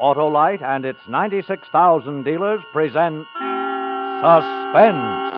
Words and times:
Autolite 0.00 0.62
and 0.62 0.84
its 0.84 0.98
96,000 1.08 2.22
dealers 2.24 2.60
present 2.72 3.26
Suspense. 4.20 5.32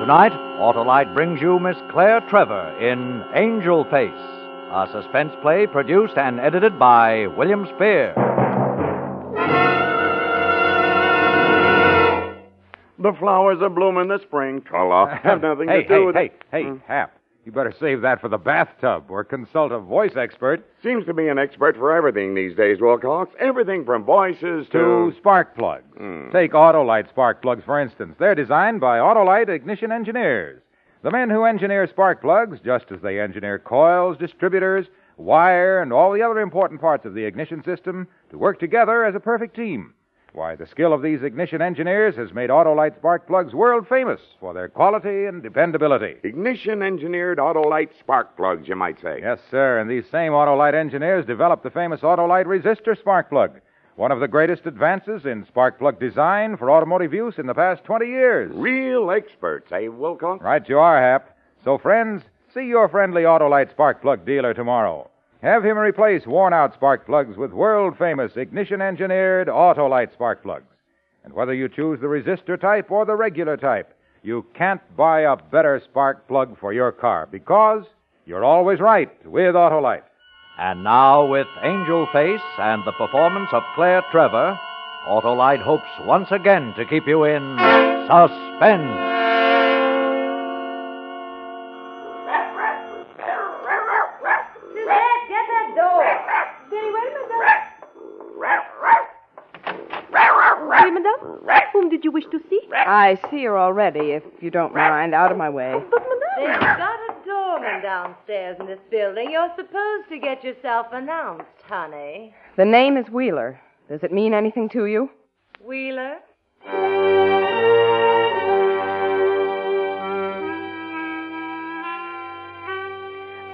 Tonight, 0.00 0.32
Autolite 0.60 1.14
brings 1.14 1.40
you 1.40 1.58
Miss 1.58 1.76
Claire 1.90 2.20
Trevor 2.28 2.76
in 2.78 3.24
Angel 3.34 3.84
Face, 3.84 4.12
a 4.70 4.86
suspense 4.92 5.32
play 5.40 5.66
produced 5.66 6.18
and 6.18 6.38
edited 6.38 6.78
by 6.78 7.26
William 7.38 7.66
Spier. 7.74 8.12
The 12.98 13.12
flowers 13.18 13.58
are 13.62 13.70
blooming 13.70 14.02
in 14.02 14.08
the 14.08 14.20
spring. 14.22 14.60
Tra-la. 14.62 15.06
Have 15.22 15.40
nothing 15.40 15.68
hey, 15.68 15.82
to 15.82 15.88
do 15.88 15.94
hey, 15.94 16.04
with 16.04 16.14
hey, 16.14 16.24
it. 16.26 16.42
hey, 16.50 16.62
Hmm. 16.64 16.76
Hap. 16.86 17.12
You 17.44 17.52
better 17.52 17.74
save 17.78 18.00
that 18.00 18.22
for 18.22 18.28
the 18.28 18.38
bathtub 18.38 19.04
or 19.10 19.22
consult 19.22 19.70
a 19.70 19.78
voice 19.78 20.16
expert 20.16 20.66
Seems 20.82 21.04
to 21.04 21.12
be 21.12 21.28
an 21.28 21.38
expert 21.38 21.76
for 21.76 21.94
everything 21.94 22.34
these 22.34 22.56
days, 22.56 22.80
Wilcox. 22.80 23.34
Everything 23.38 23.84
from 23.84 24.04
voices 24.04 24.66
to 24.72 25.10
to. 25.12 25.14
spark 25.18 25.54
plugs. 25.54 25.84
Hmm. 25.96 26.30
Take 26.32 26.52
Autolite 26.52 27.10
spark 27.10 27.42
plugs, 27.42 27.62
for 27.64 27.78
instance. 27.80 28.16
They're 28.18 28.34
designed 28.34 28.80
by 28.80 28.98
Autolite 28.98 29.50
ignition 29.50 29.92
engineers. 29.92 30.62
The 31.02 31.10
men 31.10 31.28
who 31.28 31.44
engineer 31.44 31.86
spark 31.86 32.22
plugs, 32.22 32.60
just 32.64 32.86
as 32.90 33.02
they 33.02 33.20
engineer 33.20 33.58
coils, 33.58 34.16
distributors, 34.16 34.86
wire, 35.18 35.82
and 35.82 35.92
all 35.92 36.12
the 36.12 36.22
other 36.22 36.40
important 36.40 36.80
parts 36.80 37.04
of 37.04 37.12
the 37.12 37.24
ignition 37.24 37.62
system 37.62 38.08
to 38.30 38.38
work 38.38 38.58
together 38.58 39.04
as 39.04 39.14
a 39.14 39.20
perfect 39.20 39.54
team. 39.54 39.92
Why, 40.34 40.56
the 40.56 40.66
skill 40.66 40.92
of 40.92 41.00
these 41.00 41.22
ignition 41.22 41.62
engineers 41.62 42.16
has 42.16 42.32
made 42.32 42.50
Autolite 42.50 42.96
spark 42.96 43.28
plugs 43.28 43.54
world 43.54 43.86
famous 43.86 44.20
for 44.40 44.52
their 44.52 44.68
quality 44.68 45.26
and 45.26 45.40
dependability. 45.40 46.16
Ignition 46.24 46.82
engineered 46.82 47.38
Autolite 47.38 47.90
spark 48.00 48.36
plugs, 48.36 48.66
you 48.66 48.74
might 48.74 49.00
say. 49.00 49.20
Yes, 49.22 49.38
sir, 49.48 49.78
and 49.78 49.88
these 49.88 50.10
same 50.10 50.32
Autolite 50.32 50.74
engineers 50.74 51.24
developed 51.24 51.62
the 51.62 51.70
famous 51.70 52.00
Autolite 52.00 52.46
resistor 52.46 52.98
spark 52.98 53.30
plug, 53.30 53.60
one 53.94 54.10
of 54.10 54.18
the 54.18 54.26
greatest 54.26 54.66
advances 54.66 55.24
in 55.24 55.46
spark 55.46 55.78
plug 55.78 56.00
design 56.00 56.56
for 56.56 56.68
automotive 56.68 57.14
use 57.14 57.38
in 57.38 57.46
the 57.46 57.54
past 57.54 57.84
20 57.84 58.04
years. 58.04 58.50
Real 58.52 59.12
experts, 59.12 59.70
eh, 59.70 59.86
Wilcox? 59.86 60.42
Right 60.42 60.68
you 60.68 60.80
are, 60.80 61.00
Hap. 61.00 61.38
So, 61.62 61.78
friends, 61.78 62.24
see 62.52 62.66
your 62.66 62.88
friendly 62.88 63.22
Autolite 63.22 63.70
spark 63.70 64.02
plug 64.02 64.26
dealer 64.26 64.52
tomorrow. 64.52 65.08
Have 65.44 65.62
him 65.62 65.76
replace 65.76 66.26
worn 66.26 66.54
out 66.54 66.72
spark 66.72 67.04
plugs 67.04 67.36
with 67.36 67.52
world 67.52 67.98
famous 67.98 68.32
ignition 68.34 68.80
engineered 68.80 69.46
Autolite 69.46 70.10
spark 70.14 70.42
plugs. 70.42 70.64
And 71.22 71.34
whether 71.34 71.52
you 71.52 71.68
choose 71.68 72.00
the 72.00 72.06
resistor 72.06 72.58
type 72.58 72.90
or 72.90 73.04
the 73.04 73.14
regular 73.14 73.58
type, 73.58 73.94
you 74.22 74.46
can't 74.54 74.80
buy 74.96 75.20
a 75.20 75.36
better 75.36 75.82
spark 75.84 76.26
plug 76.28 76.58
for 76.58 76.72
your 76.72 76.92
car 76.92 77.28
because 77.30 77.84
you're 78.24 78.42
always 78.42 78.80
right 78.80 79.10
with 79.26 79.54
Autolite. 79.54 80.04
And 80.58 80.82
now, 80.82 81.26
with 81.26 81.46
Angel 81.62 82.08
Face 82.10 82.40
and 82.58 82.82
the 82.86 82.92
performance 82.92 83.50
of 83.52 83.62
Claire 83.74 84.02
Trevor, 84.10 84.58
Autolite 85.06 85.62
hopes 85.62 85.84
once 86.06 86.28
again 86.30 86.72
to 86.78 86.86
keep 86.86 87.06
you 87.06 87.24
in 87.24 87.58
suspense. 88.08 89.23
Madame. 100.94 101.40
Oui. 101.42 101.54
Whom 101.72 101.88
did 101.90 102.04
you 102.04 102.10
wish 102.10 102.24
to 102.30 102.40
see? 102.48 102.60
I 102.72 103.18
see 103.30 103.44
her 103.44 103.58
already, 103.58 104.12
if 104.12 104.22
you 104.40 104.50
don't 104.50 104.74
mind. 104.74 105.14
Out 105.14 105.30
of 105.32 105.38
my 105.38 105.50
way. 105.50 105.74
But, 105.90 106.02
madame. 106.02 106.20
They've 106.36 106.60
got 106.60 106.98
a 107.10 107.26
doorman 107.26 107.82
downstairs 107.82 108.56
in 108.60 108.66
this 108.66 108.80
building. 108.90 109.30
You're 109.30 109.52
supposed 109.56 110.08
to 110.10 110.18
get 110.18 110.42
yourself 110.44 110.86
announced, 110.92 111.44
honey. 111.68 112.34
The 112.56 112.64
name 112.64 112.96
is 112.96 113.08
Wheeler. 113.10 113.60
Does 113.88 114.02
it 114.02 114.12
mean 114.12 114.32
anything 114.34 114.68
to 114.70 114.86
you? 114.86 115.10
Wheeler? 115.64 116.18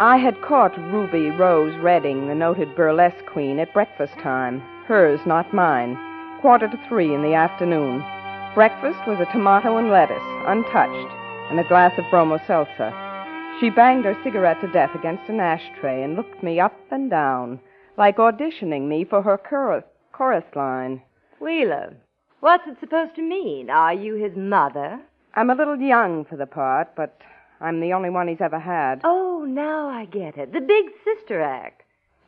I 0.03 0.17
had 0.17 0.41
caught 0.41 0.79
Ruby 0.79 1.31
Rose 1.31 1.77
Redding, 1.79 2.29
the 2.29 2.35
noted 2.35 2.75
burlesque 2.75 3.27
queen, 3.27 3.59
at 3.59 3.75
breakfast 3.75 4.15
time. 4.21 4.61
Hers, 4.87 5.21
not 5.27 5.53
mine. 5.53 5.99
Quarter 6.41 6.69
to 6.69 6.81
three 6.89 7.15
in 7.15 7.23
the 7.23 7.35
afternoon. 7.35 8.03
Breakfast 8.55 8.99
was 9.07 9.21
a 9.21 9.31
tomato 9.31 9.77
and 9.77 9.91
lettuce, 9.91 10.17
untouched, 10.47 11.13
and 11.51 11.61
a 11.61 11.69
glass 11.69 11.93
of 11.99 12.05
bromo 12.11 12.41
seltzer. 12.47 12.95
She 13.61 13.69
banged 13.69 14.07
her 14.07 14.17
cigarette 14.25 14.59
to 14.63 14.73
death 14.73 14.95
against 14.95 15.29
an 15.29 15.39
ashtray 15.39 16.03
and 16.03 16.17
looked 16.17 16.43
me 16.43 16.59
up 16.59 16.75
and 16.91 17.11
down, 17.11 17.61
like 17.99 18.17
auditioning 18.17 18.89
me 18.89 19.05
for 19.05 19.21
her 19.21 19.37
chorus, 19.37 19.85
chorus 20.13 20.45
line. 20.57 21.03
Wheeler. 21.41 21.95
What's 22.41 22.67
it 22.67 22.79
supposed 22.81 23.17
to 23.17 23.23
mean? 23.23 23.69
Are 23.69 23.93
you 23.93 24.15
his 24.15 24.35
mother? 24.35 24.99
I'm 25.35 25.51
a 25.51 25.55
little 25.55 25.77
young 25.77 26.25
for 26.25 26.37
the 26.37 26.47
part, 26.47 26.97
but 26.97 27.21
I'm 27.61 27.81
the 27.81 27.93
only 27.93 28.09
one 28.09 28.29
he's 28.29 28.41
ever 28.41 28.59
had. 28.59 29.03
Oh, 29.05 29.45
now 29.47 29.91
I 29.91 30.07
get 30.07 30.39
it. 30.39 30.55
The 30.55 30.63
big 30.63 30.87
sister 31.05 31.43
act. 31.43 31.83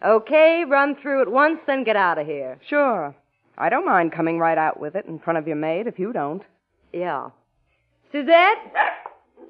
Okay, 0.05 0.65
run 0.69 0.97
through 1.01 1.23
it 1.23 1.31
once, 1.31 1.61
then 1.67 1.83
get 1.83 1.97
out 1.97 2.19
of 2.19 2.27
here. 2.27 2.59
Sure. 2.69 3.15
I 3.59 3.69
don't 3.69 3.85
mind 3.85 4.13
coming 4.13 4.39
right 4.39 4.59
out 4.59 4.81
with 4.81 4.95
it 4.97 5.07
in 5.07 5.19
front 5.19 5.39
of 5.39 5.47
your 5.47 5.57
maid 5.57 5.87
if 5.87 5.99
you 5.99 6.13
don't. 6.13 6.43
Yeah. 6.93 7.29
Suzette? 8.11 8.59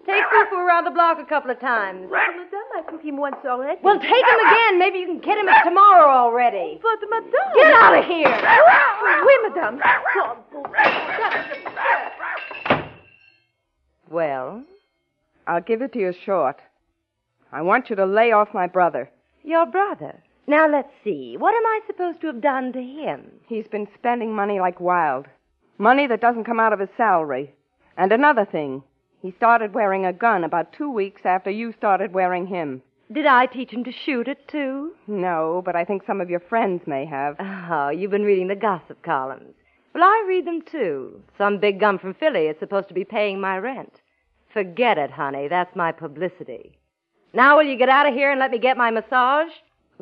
Take 0.06 0.24
Fufu 0.24 0.54
around 0.54 0.84
the 0.84 0.90
block 0.90 1.18
a 1.20 1.24
couple 1.24 1.50
of 1.50 1.60
times. 1.60 2.08
Madame, 2.10 2.60
I 2.76 2.82
took 2.90 3.02
him 3.02 3.16
once 3.16 3.36
already. 3.44 3.78
Well, 3.84 4.00
take 4.00 4.10
him 4.10 4.46
again. 4.46 4.78
Maybe 4.78 4.98
you 4.98 5.06
can 5.06 5.20
get 5.20 5.38
him 5.38 5.48
at 5.48 5.62
tomorrow 5.62 6.08
already. 6.10 6.80
But, 6.82 6.98
madame. 7.08 7.30
Get 7.54 7.72
out 7.72 7.98
of 7.98 8.04
here! 8.04 8.28
Oui, 9.24 9.38
madame. 9.48 9.80
Well, 14.10 14.64
I'll 15.46 15.60
give 15.62 15.82
it 15.82 15.92
to 15.94 15.98
you 16.00 16.12
short. 16.24 16.56
I 17.52 17.62
want 17.62 17.88
you 17.88 17.96
to 17.96 18.04
lay 18.06 18.32
off 18.32 18.48
my 18.52 18.66
brother. 18.66 19.08
your 19.44 19.66
brother. 19.66 20.22
Now 20.46 20.68
let's 20.68 20.92
see. 21.04 21.36
What 21.36 21.54
am 21.54 21.66
I 21.66 21.80
supposed 21.86 22.20
to 22.20 22.26
have 22.26 22.40
done 22.40 22.72
to 22.72 22.82
him? 22.82 23.30
He's 23.46 23.68
been 23.68 23.86
spending 23.94 24.34
money 24.34 24.58
like 24.58 24.80
wild. 24.80 25.26
Money 25.78 26.06
that 26.08 26.20
doesn't 26.20 26.44
come 26.44 26.60
out 26.60 26.72
of 26.72 26.80
his 26.80 26.88
salary. 26.96 27.54
And 27.96 28.12
another 28.12 28.44
thing, 28.44 28.82
he 29.20 29.32
started 29.36 29.74
wearing 29.74 30.04
a 30.04 30.12
gun 30.12 30.42
about 30.42 30.72
two 30.72 30.90
weeks 30.90 31.22
after 31.24 31.50
you 31.50 31.72
started 31.72 32.12
wearing 32.12 32.46
him. 32.46 32.82
Did 33.12 33.26
I 33.26 33.46
teach 33.46 33.70
him 33.70 33.84
to 33.84 33.92
shoot 33.92 34.26
it, 34.26 34.48
too? 34.48 34.92
No, 35.06 35.62
but 35.64 35.76
I 35.76 35.84
think 35.84 36.02
some 36.06 36.20
of 36.20 36.30
your 36.30 36.40
friends 36.40 36.82
may 36.86 37.04
have. 37.04 37.36
Oh, 37.38 37.90
you've 37.90 38.10
been 38.10 38.24
reading 38.24 38.48
the 38.48 38.56
gossip 38.56 39.02
columns. 39.02 39.54
Well, 39.94 40.02
I 40.02 40.24
read 40.26 40.46
them, 40.46 40.62
too. 40.62 41.20
Some 41.36 41.58
big 41.58 41.78
gum 41.78 41.98
from 41.98 42.14
Philly 42.14 42.46
is 42.46 42.56
supposed 42.58 42.88
to 42.88 42.94
be 42.94 43.04
paying 43.04 43.40
my 43.40 43.58
rent. 43.58 44.00
Forget 44.52 44.98
it, 44.98 45.10
honey. 45.10 45.46
That's 45.48 45.76
my 45.76 45.92
publicity. 45.92 46.78
Now, 47.34 47.58
will 47.58 47.64
you 47.64 47.76
get 47.76 47.90
out 47.90 48.08
of 48.08 48.14
here 48.14 48.30
and 48.30 48.40
let 48.40 48.50
me 48.50 48.58
get 48.58 48.76
my 48.76 48.90
massage? 48.90 49.52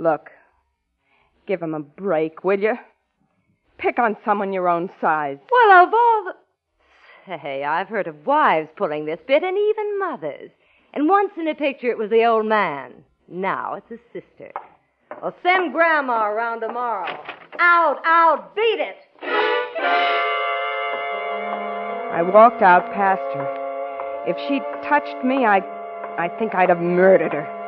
Look, 0.00 0.30
give 1.46 1.60
him 1.60 1.74
a 1.74 1.80
break, 1.80 2.42
will 2.42 2.58
you? 2.58 2.78
Pick 3.76 3.98
on 3.98 4.16
someone 4.24 4.50
your 4.50 4.66
own 4.66 4.88
size. 4.98 5.36
Well, 5.50 5.72
of 5.84 5.92
all 5.92 6.24
the. 6.24 6.32
Say, 7.42 7.64
I've 7.64 7.88
heard 7.88 8.06
of 8.06 8.24
wives 8.26 8.70
pulling 8.76 9.04
this 9.04 9.20
bit, 9.26 9.42
and 9.42 9.58
even 9.58 9.98
mothers. 9.98 10.50
And 10.94 11.06
once 11.06 11.32
in 11.36 11.46
a 11.48 11.54
picture 11.54 11.90
it 11.90 11.98
was 11.98 12.08
the 12.08 12.24
old 12.24 12.46
man. 12.46 13.04
Now 13.28 13.74
it's 13.74 13.90
a 13.90 13.98
sister. 14.10 14.50
Well, 15.20 15.34
send 15.42 15.74
Grandma 15.74 16.28
around 16.28 16.60
tomorrow. 16.60 17.22
Out, 17.58 18.00
out, 18.06 18.56
beat 18.56 18.80
it! 18.80 18.96
I 22.12 22.22
walked 22.22 22.62
out 22.62 22.90
past 22.94 23.20
her. 23.36 24.24
If 24.26 24.38
she'd 24.48 24.64
touched 24.88 25.22
me, 25.22 25.44
I, 25.44 25.58
I 26.16 26.28
think 26.38 26.54
I'd 26.54 26.70
have 26.70 26.80
murdered 26.80 27.34
her. 27.34 27.59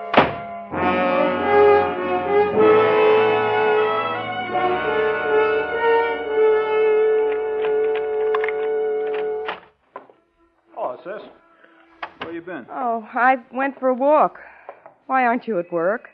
Oh, 12.85 13.09
I 13.15 13.37
went 13.53 13.79
for 13.79 13.91
a 13.91 13.95
walk. 13.95 14.41
Why 15.07 15.25
aren't 15.25 15.47
you 15.47 15.61
at 15.61 15.71
work? 15.73 16.09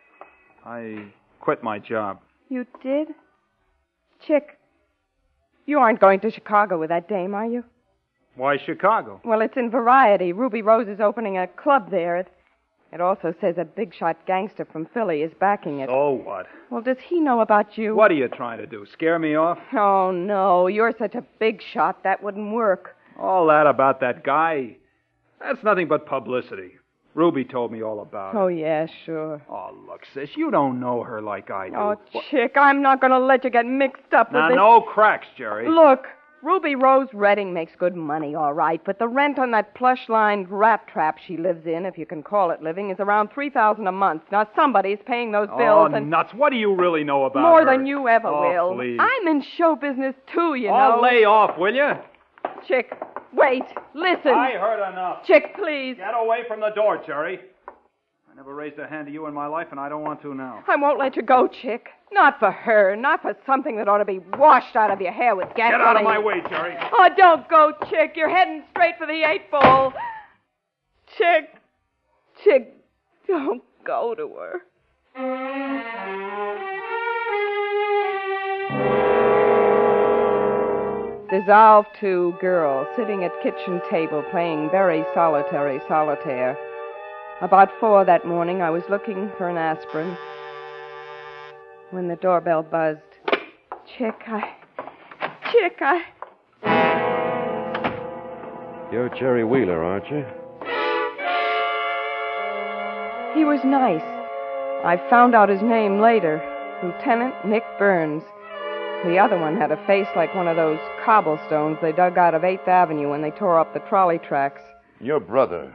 I 0.67 1.07
quit 1.41 1.63
my 1.63 1.79
job. 1.79 2.21
You 2.51 2.67
did? 2.83 3.09
Chick, 4.27 4.59
you 5.65 5.79
aren't 5.79 5.99
going 5.99 6.21
to 6.21 6.31
Chicago 6.31 6.79
with 6.79 6.91
that 6.91 7.09
dame, 7.09 7.35
are 7.35 7.47
you? 7.47 7.65
Why 8.37 8.59
Chicago? 8.59 9.19
Well, 9.25 9.41
it's 9.41 9.57
in 9.57 9.71
Variety. 9.71 10.35
Ruby 10.35 10.61
Rose 10.61 10.89
is 10.89 11.01
opening 11.01 11.39
a 11.39 11.47
club 11.47 11.91
there. 11.91 12.19
It, 12.19 12.29
it 12.93 13.01
also 13.01 13.35
says 13.41 13.57
a 13.57 13.65
big 13.65 13.95
shot 13.95 14.19
gangster 14.27 14.67
from 14.67 14.85
Philly 14.93 15.23
is 15.23 15.33
backing 15.41 15.81
it. 15.81 15.89
Oh, 15.91 16.13
what? 16.13 16.49
Well, 16.71 16.83
does 16.83 16.99
he 17.03 17.19
know 17.19 17.41
about 17.41 17.79
you? 17.79 17.97
What 17.97 18.11
are 18.11 18.15
you 18.15 18.29
trying 18.29 18.59
to 18.59 18.67
do? 18.67 18.85
Scare 18.93 19.19
me 19.19 19.37
off? 19.37 19.59
Oh, 19.73 20.11
no. 20.11 20.67
You're 20.67 20.95
such 20.99 21.15
a 21.15 21.25
big 21.39 21.63
shot, 21.63 22.05
that 22.05 22.23
wouldn't 22.23 22.53
work. 22.53 22.95
All 23.19 23.47
that 23.47 23.67
about 23.67 24.01
that 24.01 24.23
guy. 24.23 24.77
That's 25.41 25.63
nothing 25.63 25.89
but 25.89 26.07
publicity. 26.07 26.73
Ruby 27.15 27.45
told 27.45 27.73
me 27.73 27.83
all 27.83 28.01
about 28.01 28.35
oh, 28.35 28.39
it. 28.39 28.43
Oh, 28.43 28.47
yeah, 28.49 28.87
sure. 29.05 29.43
Oh, 29.51 29.77
look, 29.89 30.03
sis, 30.15 30.31
you 30.37 30.51
don't 30.51 30.79
know 30.79 31.03
her 31.03 31.21
like 31.21 31.51
I 31.51 31.69
do. 31.69 31.75
Oh, 31.77 31.97
Chick, 32.31 32.53
I'm 32.57 32.81
not 32.83 33.01
going 33.01 33.11
to 33.11 33.19
let 33.19 33.43
you 33.45 33.51
get 33.51 33.67
mixed 33.67 34.13
up 34.13 34.29
with 34.29 34.41
now, 34.41 34.49
this. 34.49 34.57
no 34.57 34.81
cracks, 34.83 35.27
Jerry. 35.37 35.69
Look, 35.69 36.07
Ruby 36.43 36.77
Rose 36.77 37.09
Redding 37.13 37.53
makes 37.53 37.73
good 37.77 37.97
money, 37.97 38.37
all 38.37 38.53
right, 38.53 38.81
but 38.85 39.01
the 39.01 39.09
rent 39.09 39.41
on 39.41 39.51
that 39.51 39.75
plush-lined 39.75 40.49
rat 40.49 40.87
trap 40.87 41.19
she 41.27 41.37
lives 41.37 41.67
in, 41.67 41.85
if 41.85 41.99
you 41.99 42.07
can 42.07 42.23
call 42.23 42.53
it 42.53 42.63
living, 42.63 42.91
is 42.91 42.97
around 43.01 43.31
three 43.35 43.51
thousand 43.51 43.89
a 43.89 43.93
month. 43.93 44.23
Now 44.31 44.47
somebody's 44.55 45.01
paying 45.05 45.33
those 45.33 45.49
oh, 45.51 45.59
bills, 45.59 45.91
and 45.95 46.09
nuts. 46.09 46.33
What 46.35 46.51
do 46.51 46.57
you 46.57 46.77
really 46.77 47.03
know 47.03 47.25
about 47.25 47.41
it? 47.41 47.43
more 47.43 47.65
her? 47.65 47.77
than 47.77 47.87
you 47.87 48.07
ever 48.07 48.29
oh, 48.29 48.49
will. 48.49 48.77
Please. 48.77 48.99
I'm 49.01 49.27
in 49.27 49.43
show 49.57 49.75
business 49.75 50.15
too, 50.33 50.55
you 50.55 50.69
oh, 50.69 50.97
know. 50.97 51.01
lay 51.03 51.25
off, 51.25 51.59
will 51.59 51.75
you? 51.75 51.91
Chick, 52.69 52.93
wait, 53.33 53.65
listen. 53.95 54.33
I 54.33 54.53
heard 54.53 54.93
enough. 54.93 55.25
Chick, 55.27 55.55
please. 55.57 55.97
Get 55.97 56.15
away 56.15 56.43
from 56.47 56.61
the 56.61 56.71
door, 56.71 57.03
Jerry. 57.05 57.41
I 57.69 58.35
never 58.37 58.55
raised 58.55 58.79
a 58.79 58.87
hand 58.87 59.07
to 59.07 59.13
you 59.13 59.27
in 59.27 59.35
my 59.35 59.47
life, 59.47 59.69
and 59.71 59.81
I 59.81 59.89
don't 59.89 60.03
want 60.03 60.23
to 60.23 60.35
now. 60.35 60.63
I 60.69 60.77
won't 60.77 60.99
let 60.99 61.17
you 61.17 61.23
go, 61.23 61.49
Chick. 61.49 61.89
Not 62.13 62.39
for 62.39 62.51
her, 62.51 62.97
not 62.97 63.21
for 63.21 63.37
something 63.45 63.77
that 63.77 63.89
ought 63.89 63.99
to 63.99 64.05
be 64.05 64.21
washed 64.39 64.77
out 64.77 64.91
of 64.91 65.01
your 65.01 65.13
hair 65.13 65.37
with 65.37 65.49
gasoline. 65.55 65.81
Get 65.81 65.89
out 65.89 65.97
of 65.97 66.05
my 66.05 66.19
way, 66.19 66.41
Jerry. 66.49 66.75
Oh, 66.93 67.09
don't 67.17 67.47
go, 67.49 67.73
Chick. 67.91 68.13
You're 68.17 68.31
heading 68.31 68.63
straight 68.71 68.97
for 68.97 69.07
the 69.07 69.25
eight 69.29 69.51
ball. 69.51 69.93
Chick, 71.17 71.51
Chick, 72.43 72.75
don't 73.27 73.63
go 73.85 74.15
to 74.15 74.29
her. 74.37 74.63
Dissolved 81.31 81.89
to 82.01 82.35
girl 82.41 82.87
sitting 82.97 83.23
at 83.23 83.43
kitchen 83.43 83.83
table 83.91 84.25
playing 84.31 84.71
very 84.71 85.05
solitary 85.13 85.79
solitaire. 85.87 86.57
About 87.43 87.69
four 87.79 88.03
that 88.07 88.27
morning, 88.27 88.63
I 88.63 88.71
was 88.71 88.83
looking 88.89 89.31
for 89.37 89.47
an 89.51 89.59
aspirin 89.59 90.17
when 91.91 92.09
the 92.09 92.17
doorbell 92.17 92.63
buzzed. 92.63 93.03
Chick, 93.99 94.15
I. 94.27 94.55
Chick, 95.53 95.83
I. 95.83 96.03
You're 98.91 99.11
Jerry 99.11 99.45
Wheeler, 99.45 99.85
aren't 99.85 100.11
you? 100.11 100.25
He 103.39 103.45
was 103.45 103.61
nice. 103.67 104.01
I 104.83 104.97
found 105.11 105.35
out 105.35 105.51
his 105.51 105.61
name 105.61 106.01
later 106.01 106.41
Lieutenant 106.83 107.35
Nick 107.47 107.65
Burns. 107.79 108.23
The 109.05 109.17
other 109.17 109.39
one 109.39 109.57
had 109.57 109.71
a 109.71 109.87
face 109.87 110.09
like 110.17 110.35
one 110.35 110.49
of 110.49 110.57
those 110.57 110.81
cobblestones 111.05 111.79
they 111.81 111.93
dug 111.93 112.19
out 112.19 112.35
of 112.35 112.43
8th 112.43 112.67
Avenue 112.67 113.09
when 113.11 113.23
they 113.23 113.31
tore 113.31 113.59
up 113.59 113.73
the 113.73 113.81
trolley 113.81 114.19
tracks. 114.19 114.61
Your 115.01 115.21
brother. 115.21 115.73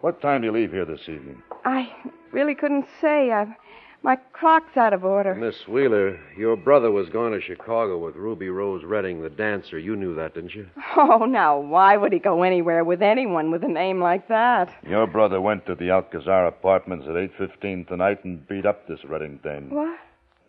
What 0.00 0.22
time 0.22 0.40
do 0.40 0.46
you 0.46 0.52
leave 0.52 0.70
here 0.70 0.84
this 0.84 1.08
evening? 1.08 1.42
I 1.64 1.92
really 2.30 2.54
couldn't 2.54 2.86
say. 3.00 3.32
I, 3.32 3.56
my 4.02 4.16
clock's 4.38 4.76
out 4.76 4.92
of 4.92 5.04
order. 5.04 5.34
Miss 5.34 5.66
Wheeler, 5.66 6.20
your 6.36 6.56
brother 6.56 6.90
was 6.90 7.08
going 7.08 7.32
to 7.32 7.40
Chicago 7.40 7.98
with 7.98 8.14
Ruby 8.14 8.48
Rose 8.50 8.84
Redding, 8.84 9.20
the 9.22 9.30
dancer. 9.30 9.78
You 9.78 9.96
knew 9.96 10.14
that, 10.14 10.34
didn't 10.34 10.54
you? 10.54 10.66
Oh, 10.96 11.24
now, 11.24 11.58
why 11.58 11.96
would 11.96 12.12
he 12.12 12.20
go 12.20 12.44
anywhere 12.44 12.84
with 12.84 13.02
anyone 13.02 13.50
with 13.50 13.64
a 13.64 13.68
name 13.68 14.00
like 14.00 14.28
that? 14.28 14.72
Your 14.88 15.08
brother 15.08 15.40
went 15.40 15.66
to 15.66 15.74
the 15.74 15.90
Alcazar 15.90 16.46
apartments 16.46 17.06
at 17.08 17.14
8.15 17.14 17.88
tonight 17.88 18.24
and 18.24 18.46
beat 18.46 18.64
up 18.64 18.86
this 18.86 19.04
Redding 19.04 19.40
dame. 19.42 19.70
What? 19.70 19.98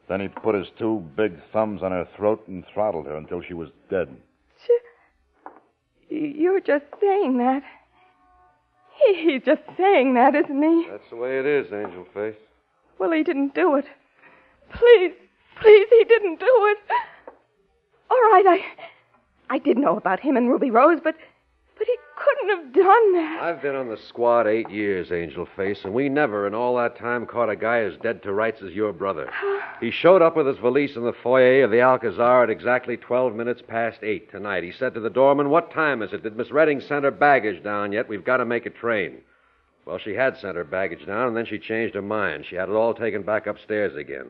Then 0.07 0.21
he 0.21 0.27
put 0.27 0.55
his 0.55 0.67
two 0.77 1.03
big 1.15 1.39
thumbs 1.51 1.81
on 1.81 1.91
her 1.91 2.07
throat 2.15 2.47
and 2.47 2.63
throttled 2.73 3.07
her 3.07 3.15
until 3.15 3.41
she 3.41 3.53
was 3.53 3.69
dead. 3.89 4.15
You're 6.09 6.61
just 6.61 6.85
saying 7.01 7.37
that. 7.39 7.63
He, 8.97 9.31
he's 9.31 9.41
just 9.43 9.63
saying 9.75 10.13
that, 10.13 10.35
isn't 10.35 10.61
he? 10.61 10.87
That's 10.89 11.09
the 11.09 11.15
way 11.15 11.39
it 11.39 11.45
is, 11.45 11.73
Angel 11.73 12.05
Face. 12.13 12.35
Well, 12.99 13.11
he 13.11 13.23
didn't 13.23 13.55
do 13.55 13.75
it. 13.75 13.85
Please, 14.71 15.13
please, 15.61 15.87
he 15.89 16.03
didn't 16.05 16.39
do 16.39 16.45
it. 16.45 16.77
All 18.09 18.21
right, 18.31 18.45
I, 18.47 19.55
I 19.55 19.57
did 19.57 19.77
know 19.77 19.97
about 19.97 20.19
him 20.19 20.37
and 20.37 20.47
Ruby 20.47 20.71
Rose, 20.71 20.99
but, 21.03 21.15
but 21.77 21.87
he 21.87 21.95
couldn't 22.15 22.57
have 22.57 22.73
done 22.73 23.13
that. 23.13 23.39
I've 23.43 23.61
been 23.61 23.75
on 23.75 23.89
the 23.89 23.97
squad 23.97 24.47
eight 24.47 24.69
years, 24.69 25.11
Angel 25.11 25.47
Face, 25.55 25.83
and 25.83 25.93
we 25.93 26.09
never 26.09 26.47
in 26.47 26.53
all 26.53 26.75
that 26.77 26.97
time 26.97 27.25
caught 27.25 27.49
a 27.49 27.55
guy 27.55 27.79
as 27.79 27.97
dead 27.97 28.23
to 28.23 28.33
rights 28.33 28.61
as 28.61 28.73
your 28.73 28.93
brother. 28.93 29.29
He 29.81 29.91
showed 29.91 30.21
up 30.21 30.37
with 30.37 30.47
his 30.47 30.57
valise 30.57 30.95
in 30.95 31.03
the 31.03 31.11
foyer 31.11 31.65
of 31.65 31.69
the 31.69 31.81
Alcazar 31.81 32.43
at 32.43 32.49
exactly 32.49 32.95
12 32.95 33.35
minutes 33.35 33.61
past 33.67 33.99
8 34.01 34.31
tonight. 34.31 34.63
He 34.63 34.71
said 34.71 34.93
to 34.93 35.01
the 35.01 35.09
doorman, 35.09 35.49
What 35.49 35.69
time 35.69 36.01
is 36.01 36.13
it? 36.13 36.23
Did 36.23 36.37
Miss 36.37 36.49
Redding 36.49 36.79
send 36.79 37.03
her 37.03 37.11
baggage 37.11 37.61
down 37.61 37.91
yet? 37.91 38.07
We've 38.07 38.23
got 38.23 38.37
to 38.37 38.45
make 38.45 38.65
a 38.65 38.69
train. 38.69 39.17
Well, 39.85 39.97
she 39.97 40.13
had 40.13 40.37
sent 40.37 40.55
her 40.55 40.63
baggage 40.63 41.05
down, 41.05 41.27
and 41.27 41.37
then 41.37 41.45
she 41.45 41.59
changed 41.59 41.93
her 41.95 42.01
mind. 42.01 42.45
She 42.45 42.55
had 42.55 42.69
it 42.69 42.75
all 42.75 42.93
taken 42.93 43.21
back 43.23 43.47
upstairs 43.47 43.97
again. 43.97 44.27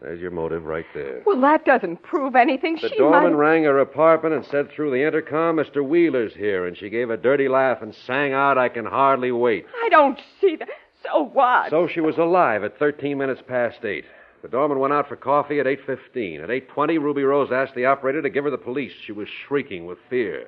There's 0.00 0.20
your 0.20 0.30
motive 0.30 0.64
right 0.64 0.86
there. 0.94 1.22
Well, 1.26 1.40
that 1.40 1.64
doesn't 1.64 2.02
prove 2.02 2.36
anything. 2.36 2.78
The 2.80 2.88
she 2.88 2.96
doorman 2.98 3.32
might... 3.32 3.38
rang 3.38 3.64
her 3.64 3.80
apartment 3.80 4.34
and 4.34 4.44
said 4.46 4.70
through 4.70 4.92
the 4.92 5.04
intercom, 5.04 5.56
Mr. 5.56 5.84
Wheeler's 5.86 6.34
here, 6.34 6.66
and 6.66 6.76
she 6.76 6.88
gave 6.88 7.10
a 7.10 7.16
dirty 7.16 7.48
laugh 7.48 7.82
and 7.82 7.92
sang 7.92 8.32
out, 8.32 8.58
I 8.58 8.68
can 8.68 8.86
hardly 8.86 9.32
wait. 9.32 9.66
I 9.84 9.88
don't 9.88 10.20
see 10.40 10.54
that. 10.56 10.68
So 11.04 11.24
what? 11.24 11.70
So 11.70 11.88
she 11.88 12.00
was 12.00 12.16
alive 12.16 12.62
at 12.62 12.78
13 12.78 13.18
minutes 13.18 13.42
past 13.46 13.84
8. 13.84 14.04
The 14.42 14.48
doorman 14.48 14.78
went 14.78 14.92
out 14.92 15.08
for 15.08 15.16
coffee 15.16 15.58
at 15.58 15.66
8.15. 15.66 16.44
At 16.44 16.48
8.20, 16.48 17.00
Ruby 17.00 17.24
Rose 17.24 17.50
asked 17.50 17.74
the 17.74 17.86
operator 17.86 18.22
to 18.22 18.30
give 18.30 18.44
her 18.44 18.50
the 18.50 18.58
police. 18.58 18.92
She 19.04 19.10
was 19.10 19.28
shrieking 19.28 19.86
with 19.86 19.98
fear. 20.08 20.46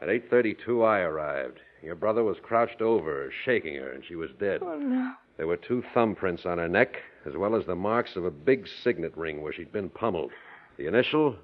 At 0.00 0.08
8.32, 0.08 0.86
I 0.86 1.00
arrived. 1.00 1.60
Your 1.82 1.96
brother 1.96 2.24
was 2.24 2.38
crouched 2.42 2.80
over 2.80 3.30
shaking 3.44 3.74
her, 3.76 3.90
and 3.90 4.02
she 4.04 4.14
was 4.14 4.30
dead. 4.38 4.60
Oh, 4.62 4.78
no. 4.78 5.12
There 5.36 5.46
were 5.46 5.58
two 5.58 5.82
thumbprints 5.94 6.46
on 6.46 6.58
her 6.58 6.68
neck, 6.68 6.96
as 7.26 7.36
well 7.36 7.54
as 7.54 7.66
the 7.66 7.74
marks 7.74 8.16
of 8.16 8.24
a 8.24 8.30
big 8.30 8.66
signet 8.82 9.16
ring 9.16 9.42
where 9.42 9.52
she'd 9.52 9.72
been 9.72 9.90
pummeled. 9.90 10.30
The 10.76 10.86
initial 10.86 11.36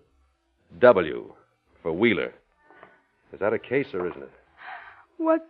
W 0.79 1.33
for 1.83 1.93
Wheeler. 1.93 2.33
Is 3.33 3.41
that 3.41 3.53
a 3.53 3.59
case 3.59 3.89
or 3.93 4.09
isn't 4.09 4.23
it? 4.23 4.31
Was, 5.19 5.41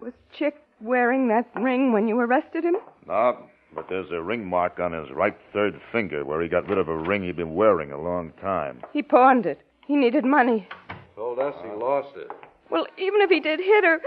was 0.00 0.12
Chick 0.36 0.56
wearing 0.80 1.28
that 1.28 1.48
ring 1.56 1.92
when 1.92 2.08
you 2.08 2.18
arrested 2.18 2.64
him? 2.64 2.76
No, 3.06 3.38
but 3.74 3.88
there's 3.88 4.10
a 4.10 4.22
ring 4.22 4.46
mark 4.46 4.78
on 4.78 4.92
his 4.92 5.10
right 5.10 5.36
third 5.52 5.80
finger 5.90 6.24
where 6.24 6.42
he 6.42 6.48
got 6.48 6.68
rid 6.68 6.78
of 6.78 6.88
a 6.88 6.96
ring 6.96 7.24
he'd 7.24 7.36
been 7.36 7.54
wearing 7.54 7.92
a 7.92 8.00
long 8.00 8.32
time. 8.40 8.82
He 8.92 9.02
pawned 9.02 9.46
it. 9.46 9.60
He 9.86 9.96
needed 9.96 10.24
money. 10.24 10.68
Told 11.16 11.38
us 11.38 11.54
he 11.62 11.70
lost 11.70 12.16
it. 12.16 12.30
Well, 12.70 12.86
even 12.98 13.20
if 13.20 13.30
he 13.30 13.40
did 13.40 13.60
hit 13.60 13.84
her. 13.84 14.00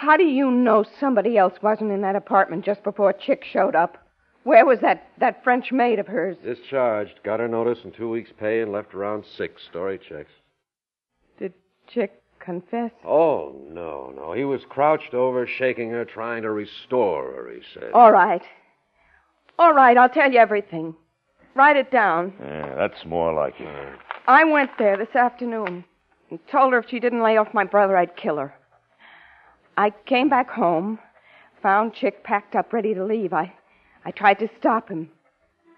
How 0.00 0.16
do 0.16 0.24
you 0.24 0.50
know 0.50 0.82
somebody 0.98 1.36
else 1.36 1.52
wasn't 1.60 1.90
in 1.90 2.00
that 2.00 2.16
apartment 2.16 2.64
just 2.64 2.82
before 2.82 3.12
Chick 3.12 3.44
showed 3.44 3.74
up? 3.74 3.98
Where 4.44 4.64
was 4.64 4.78
that, 4.80 5.08
that 5.18 5.44
French 5.44 5.72
maid 5.72 5.98
of 5.98 6.06
hers? 6.06 6.38
Discharged. 6.42 7.22
Got 7.22 7.40
her 7.40 7.48
notice 7.48 7.80
and 7.84 7.92
two 7.92 8.08
weeks' 8.08 8.30
pay 8.40 8.62
and 8.62 8.72
left 8.72 8.94
around 8.94 9.26
six. 9.36 9.60
Story 9.68 9.98
checks. 9.98 10.30
Did 11.38 11.52
Chick 11.86 12.22
confess? 12.38 12.92
Oh, 13.04 13.54
no, 13.68 14.10
no. 14.16 14.32
He 14.32 14.44
was 14.44 14.62
crouched 14.70 15.12
over, 15.12 15.46
shaking 15.46 15.90
her, 15.90 16.06
trying 16.06 16.44
to 16.44 16.50
restore 16.50 17.34
her, 17.34 17.52
he 17.52 17.60
said. 17.74 17.90
All 17.92 18.10
right. 18.10 18.42
All 19.58 19.74
right, 19.74 19.98
I'll 19.98 20.08
tell 20.08 20.32
you 20.32 20.38
everything. 20.38 20.96
Write 21.54 21.76
it 21.76 21.90
down. 21.90 22.32
Yeah, 22.40 22.74
that's 22.74 23.04
more 23.04 23.34
like 23.34 23.60
it. 23.60 23.98
I 24.26 24.44
went 24.44 24.70
there 24.78 24.96
this 24.96 25.14
afternoon 25.14 25.84
and 26.30 26.38
told 26.50 26.72
her 26.72 26.78
if 26.78 26.88
she 26.88 27.00
didn't 27.00 27.22
lay 27.22 27.36
off 27.36 27.52
my 27.52 27.64
brother, 27.64 27.98
I'd 27.98 28.16
kill 28.16 28.38
her. 28.38 28.54
I 29.76 29.90
came 30.06 30.28
back 30.28 30.50
home, 30.50 30.98
found 31.62 31.94
Chick 31.94 32.22
packed 32.24 32.54
up, 32.54 32.72
ready 32.72 32.94
to 32.94 33.04
leave. 33.04 33.32
I, 33.32 33.52
I 34.04 34.10
tried 34.10 34.38
to 34.40 34.48
stop 34.58 34.88
him. 34.88 35.10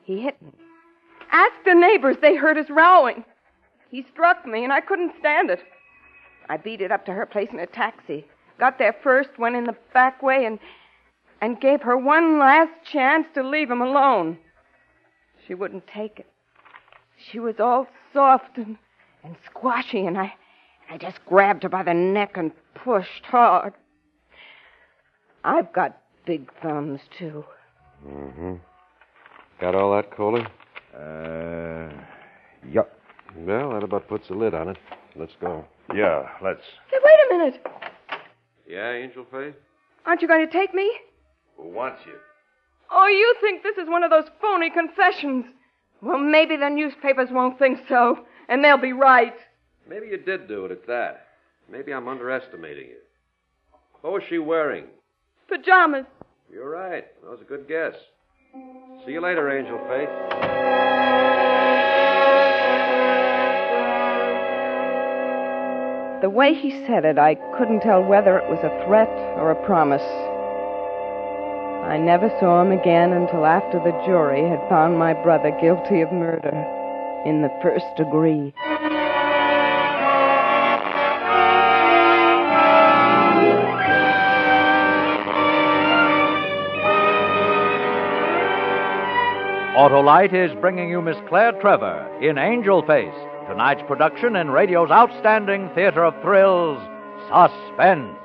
He 0.05 0.21
hit 0.21 0.41
me. 0.43 0.53
Ask 1.31 1.53
the 1.65 1.75
neighbors. 1.75 2.17
They 2.21 2.37
heard 2.37 2.59
us 2.59 2.69
rowing. 2.69 3.25
He 3.91 4.05
struck 4.13 4.47
me, 4.47 4.65
and 4.65 4.73
I 4.73 4.81
couldn't 4.81 5.13
stand 5.19 5.51
it. 5.51 5.61
I 6.49 6.57
beat 6.57 6.81
it 6.81 6.91
up 6.91 7.05
to 7.07 7.13
her 7.13 7.27
place 7.27 7.49
in 7.53 7.61
a 7.61 7.67
taxi. 7.67 8.27
Got 8.59 8.79
there 8.79 8.97
first, 9.03 9.31
went 9.39 9.57
in 9.57 9.65
the 9.65 9.77
back 9.93 10.23
way, 10.23 10.45
and 10.45 10.59
and 11.43 11.61
gave 11.61 11.83
her 11.83 11.97
one 11.97 12.39
last 12.39 12.71
chance 12.85 13.27
to 13.35 13.43
leave 13.43 13.69
him 13.69 13.83
alone. 13.83 14.39
She 15.47 15.55
wouldn't 15.55 15.89
take 15.89 16.21
it. 16.21 16.27
She 17.31 17.41
was 17.41 17.57
all 17.59 17.89
soft 18.13 18.57
and, 18.57 18.79
and 19.25 19.35
squashy, 19.45 20.07
and 20.07 20.17
I, 20.17 20.35
I 20.89 20.99
just 20.99 21.19
grabbed 21.27 21.65
her 21.65 21.69
by 21.69 21.83
the 21.83 21.95
neck 21.95 22.37
and 22.37 22.53
pushed 22.75 23.25
hard. 23.25 23.75
I've 25.45 25.73
got 25.73 25.99
big 26.27 26.51
thumbs, 26.63 27.01
too. 27.19 27.45
Mm-hmm. 28.07 28.55
Got 29.61 29.75
all 29.75 29.95
that, 29.97 30.11
Coley? 30.17 30.43
Uh, 30.95 31.91
yeah. 32.69 32.83
Well, 33.37 33.71
that 33.71 33.83
about 33.83 34.09
puts 34.09 34.29
a 34.31 34.35
lid 34.35 34.55
on 34.55 34.69
it. 34.69 34.77
Let's 35.17 35.33
go. 35.41 35.65
Yeah, 35.95 36.29
let's. 36.43 36.63
Hey, 36.91 36.99
wait 37.03 37.19
a 37.31 37.39
minute. 37.39 37.67
Yeah, 38.69 38.93
Angel 38.93 39.27
Face? 39.31 39.55
Aren't 40.07 40.23
you 40.23 40.29
going 40.29 40.47
to 40.47 40.53
take 40.53 40.75
me? 40.75 40.91
Who 41.57 41.69
wants 41.69 42.01
you? 42.07 42.15
Oh, 42.91 43.07
you 43.07 43.35
think 43.41 43.63
this 43.63 43.77
is 43.77 43.89
one 43.89 44.03
of 44.03 44.11
those 44.11 44.29
phony 44.41 44.71
confessions. 44.71 45.47
Well, 46.03 46.19
maybe 46.19 46.57
the 46.57 46.69
newspapers 46.69 47.29
won't 47.31 47.59
think 47.59 47.79
so, 47.89 48.19
and 48.49 48.65
they'll 48.65 48.77
be 48.77 48.93
right. 48.93 49.35
Maybe 49.89 50.09
you 50.09 50.19
did 50.19 50.49
do 50.49 50.65
it 50.67 50.73
at 50.73 50.87
that. 50.89 51.27
Maybe 51.71 51.93
I'm 51.93 52.09
underestimating 52.09 52.89
you. 52.89 52.97
What 54.01 54.13
was 54.15 54.23
she 54.29 54.39
wearing? 54.39 54.87
Pajamas. 55.53 56.07
You're 56.51 56.71
right. 56.71 57.05
That 57.23 57.31
was 57.31 57.43
a 57.43 57.45
good 57.45 57.69
guess. 57.69 57.95
See 59.05 59.13
you 59.13 59.21
later, 59.21 59.51
Angel 59.51 59.79
Face. 59.87 60.09
The 66.23 66.31
way 66.31 66.55
he 66.55 66.71
said 66.87 67.05
it, 67.05 67.19
I 67.19 67.35
couldn't 67.59 67.81
tell 67.81 68.03
whether 68.03 68.39
it 68.39 68.49
was 68.49 68.61
a 68.65 68.87
threat 68.87 69.11
or 69.37 69.51
a 69.51 69.67
promise. 69.67 70.01
I 71.85 71.99
never 71.99 72.31
saw 72.41 72.63
him 72.63 72.73
again 72.73 73.13
until 73.13 73.45
after 73.45 73.79
the 73.79 73.93
jury 74.07 74.49
had 74.49 74.67
found 74.71 74.99
my 74.99 75.13
brother 75.13 75.51
guilty 75.61 76.01
of 76.01 76.13
murder 76.13 76.55
in 77.27 77.43
the 77.43 77.53
first 77.61 77.85
degree. 77.99 78.55
Autolite 89.83 90.33
is 90.33 90.57
bringing 90.61 90.89
you 90.91 91.03
Miss 91.03 91.17
Claire 91.29 91.61
Trevor 91.61 92.09
in 92.23 92.39
Angel 92.39 92.87
Face, 92.87 93.13
tonight's 93.49 93.83
production 93.89 94.37
in 94.37 94.49
radio's 94.49 94.93
outstanding 94.93 95.69
theater 95.75 96.05
of 96.05 96.15
thrills, 96.23 96.81
Suspense. 97.27 98.17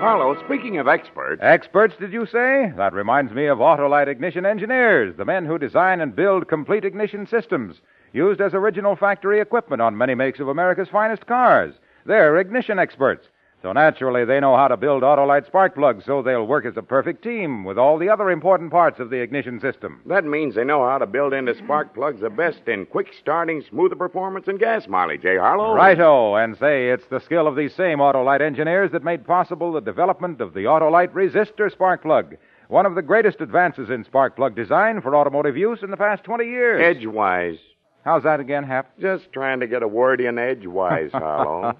Harlow, 0.00 0.36
speaking 0.44 0.76
of 0.76 0.86
experts, 0.86 1.40
Experts, 1.42 1.94
did 1.98 2.12
you 2.12 2.26
say? 2.26 2.70
That 2.76 2.92
reminds 2.92 3.32
me 3.32 3.46
of 3.46 3.56
Autolite 3.56 4.08
ignition 4.08 4.44
engineers, 4.44 5.16
the 5.16 5.24
men 5.24 5.46
who 5.46 5.56
design 5.56 6.02
and 6.02 6.14
build 6.14 6.46
complete 6.46 6.84
ignition 6.84 7.26
systems, 7.26 7.76
used 8.12 8.42
as 8.42 8.52
original 8.52 8.96
factory 8.96 9.40
equipment 9.40 9.80
on 9.80 9.96
many 9.96 10.14
makes 10.14 10.40
of 10.40 10.48
America's 10.48 10.90
finest 10.90 11.26
cars. 11.26 11.72
They're 12.04 12.36
ignition 12.36 12.78
experts. 12.78 13.26
So 13.60 13.72
naturally, 13.72 14.24
they 14.24 14.38
know 14.38 14.56
how 14.56 14.68
to 14.68 14.76
build 14.76 15.02
Autolite 15.02 15.46
spark 15.46 15.74
plugs 15.74 16.04
so 16.04 16.22
they'll 16.22 16.46
work 16.46 16.64
as 16.64 16.76
a 16.76 16.82
perfect 16.82 17.24
team 17.24 17.64
with 17.64 17.76
all 17.76 17.98
the 17.98 18.08
other 18.08 18.30
important 18.30 18.70
parts 18.70 19.00
of 19.00 19.10
the 19.10 19.20
ignition 19.20 19.58
system. 19.60 20.00
that 20.06 20.24
means 20.24 20.54
they 20.54 20.62
know 20.62 20.88
how 20.88 20.98
to 20.98 21.06
build 21.06 21.32
into 21.32 21.56
spark 21.56 21.92
plugs 21.92 22.20
the 22.20 22.30
best 22.30 22.68
in 22.68 22.86
quick 22.86 23.12
starting, 23.18 23.60
smoother 23.68 23.96
performance, 23.96 24.46
and 24.46 24.60
gas 24.60 24.86
mileage, 24.86 25.24
eh, 25.24 25.38
Harlow? 25.38 25.74
Righto, 25.74 26.36
and 26.36 26.56
say 26.56 26.90
it's 26.90 27.06
the 27.06 27.18
skill 27.20 27.48
of 27.48 27.56
these 27.56 27.74
same 27.74 27.98
Autolite 27.98 28.40
engineers 28.42 28.92
that 28.92 29.02
made 29.02 29.26
possible 29.26 29.72
the 29.72 29.80
development 29.80 30.40
of 30.40 30.54
the 30.54 30.64
Autolite 30.64 31.10
resistor 31.10 31.70
spark 31.70 32.02
plug, 32.02 32.36
one 32.68 32.86
of 32.86 32.94
the 32.94 33.02
greatest 33.02 33.40
advances 33.40 33.90
in 33.90 34.04
spark 34.04 34.36
plug 34.36 34.54
design 34.54 35.00
for 35.00 35.16
automotive 35.16 35.56
use 35.56 35.82
in 35.82 35.90
the 35.90 35.96
past 35.96 36.22
20 36.22 36.44
years. 36.44 36.96
Edgewise. 36.96 37.58
How's 38.08 38.22
that 38.22 38.40
again, 38.40 38.64
Hap? 38.64 38.98
Just 38.98 39.30
trying 39.34 39.60
to 39.60 39.66
get 39.66 39.82
a 39.82 39.86
word 39.86 40.22
in 40.22 40.38
edgewise, 40.38 41.10
Harlow. 41.12 41.76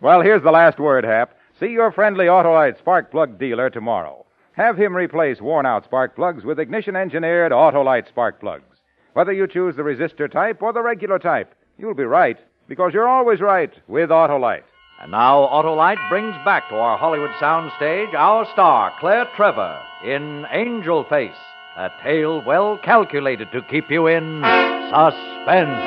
well, 0.00 0.22
here's 0.22 0.42
the 0.42 0.50
last 0.50 0.78
word, 0.78 1.04
Hap. 1.04 1.36
See 1.60 1.66
your 1.66 1.92
friendly 1.92 2.24
Autolite 2.24 2.78
spark 2.78 3.10
plug 3.10 3.38
dealer 3.38 3.68
tomorrow. 3.68 4.24
Have 4.52 4.78
him 4.78 4.96
replace 4.96 5.42
worn 5.42 5.66
out 5.66 5.84
spark 5.84 6.16
plugs 6.16 6.42
with 6.42 6.58
ignition 6.58 6.96
engineered 6.96 7.52
Autolite 7.52 8.08
spark 8.08 8.40
plugs. 8.40 8.78
Whether 9.12 9.34
you 9.34 9.46
choose 9.46 9.76
the 9.76 9.82
resistor 9.82 10.32
type 10.32 10.62
or 10.62 10.72
the 10.72 10.80
regular 10.80 11.18
type, 11.18 11.54
you'll 11.76 11.92
be 11.92 12.04
right, 12.04 12.38
because 12.66 12.94
you're 12.94 13.06
always 13.06 13.42
right 13.42 13.74
with 13.88 14.08
Autolite. 14.08 14.62
And 15.02 15.10
now 15.10 15.46
Autolite 15.52 16.08
brings 16.08 16.34
back 16.46 16.70
to 16.70 16.76
our 16.76 16.96
Hollywood 16.96 17.32
soundstage 17.32 18.14
our 18.14 18.46
star, 18.54 18.94
Claire 19.00 19.28
Trevor, 19.36 19.82
in 20.02 20.46
Angel 20.50 21.04
Face, 21.10 21.36
a 21.78 21.92
tale 22.02 22.42
well 22.42 22.76
calculated 22.82 23.52
to 23.52 23.62
keep 23.62 23.88
you 23.88 24.08
in 24.08 24.42
suspense. 24.90 25.78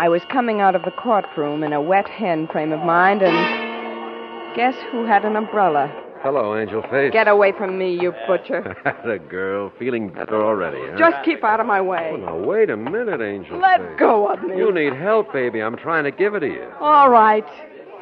I 0.00 0.08
was 0.08 0.22
coming 0.28 0.60
out 0.60 0.74
of 0.74 0.82
the 0.82 0.90
courtroom 0.90 1.62
in 1.62 1.72
a 1.72 1.80
wet 1.80 2.08
hen 2.08 2.48
frame 2.48 2.72
of 2.72 2.80
mind, 2.80 3.22
and 3.22 4.56
guess 4.56 4.74
who 4.90 5.06
had 5.06 5.24
an 5.24 5.36
umbrella? 5.36 5.88
Hello, 6.20 6.58
Angel 6.58 6.82
Face. 6.90 7.12
Get 7.12 7.28
away 7.28 7.52
from 7.52 7.78
me, 7.78 7.96
you 7.96 8.12
butcher. 8.26 8.76
the 9.04 9.20
girl. 9.20 9.70
Feeling 9.78 10.08
better 10.08 10.44
already, 10.44 10.78
huh? 10.80 10.98
Just 10.98 11.24
keep 11.24 11.44
out 11.44 11.60
of 11.60 11.66
my 11.66 11.80
way. 11.80 12.10
Oh, 12.12 12.16
now, 12.16 12.36
wait 12.38 12.70
a 12.70 12.76
minute, 12.76 13.20
Angel 13.20 13.56
Let 13.56 13.78
Face. 13.80 13.88
go 14.00 14.32
of 14.32 14.42
me. 14.42 14.56
You 14.56 14.72
need 14.72 14.94
help, 14.94 15.32
baby. 15.32 15.62
I'm 15.62 15.76
trying 15.76 16.02
to 16.04 16.10
give 16.10 16.34
it 16.34 16.40
to 16.40 16.48
you. 16.48 16.68
All 16.80 17.08
right. 17.08 17.46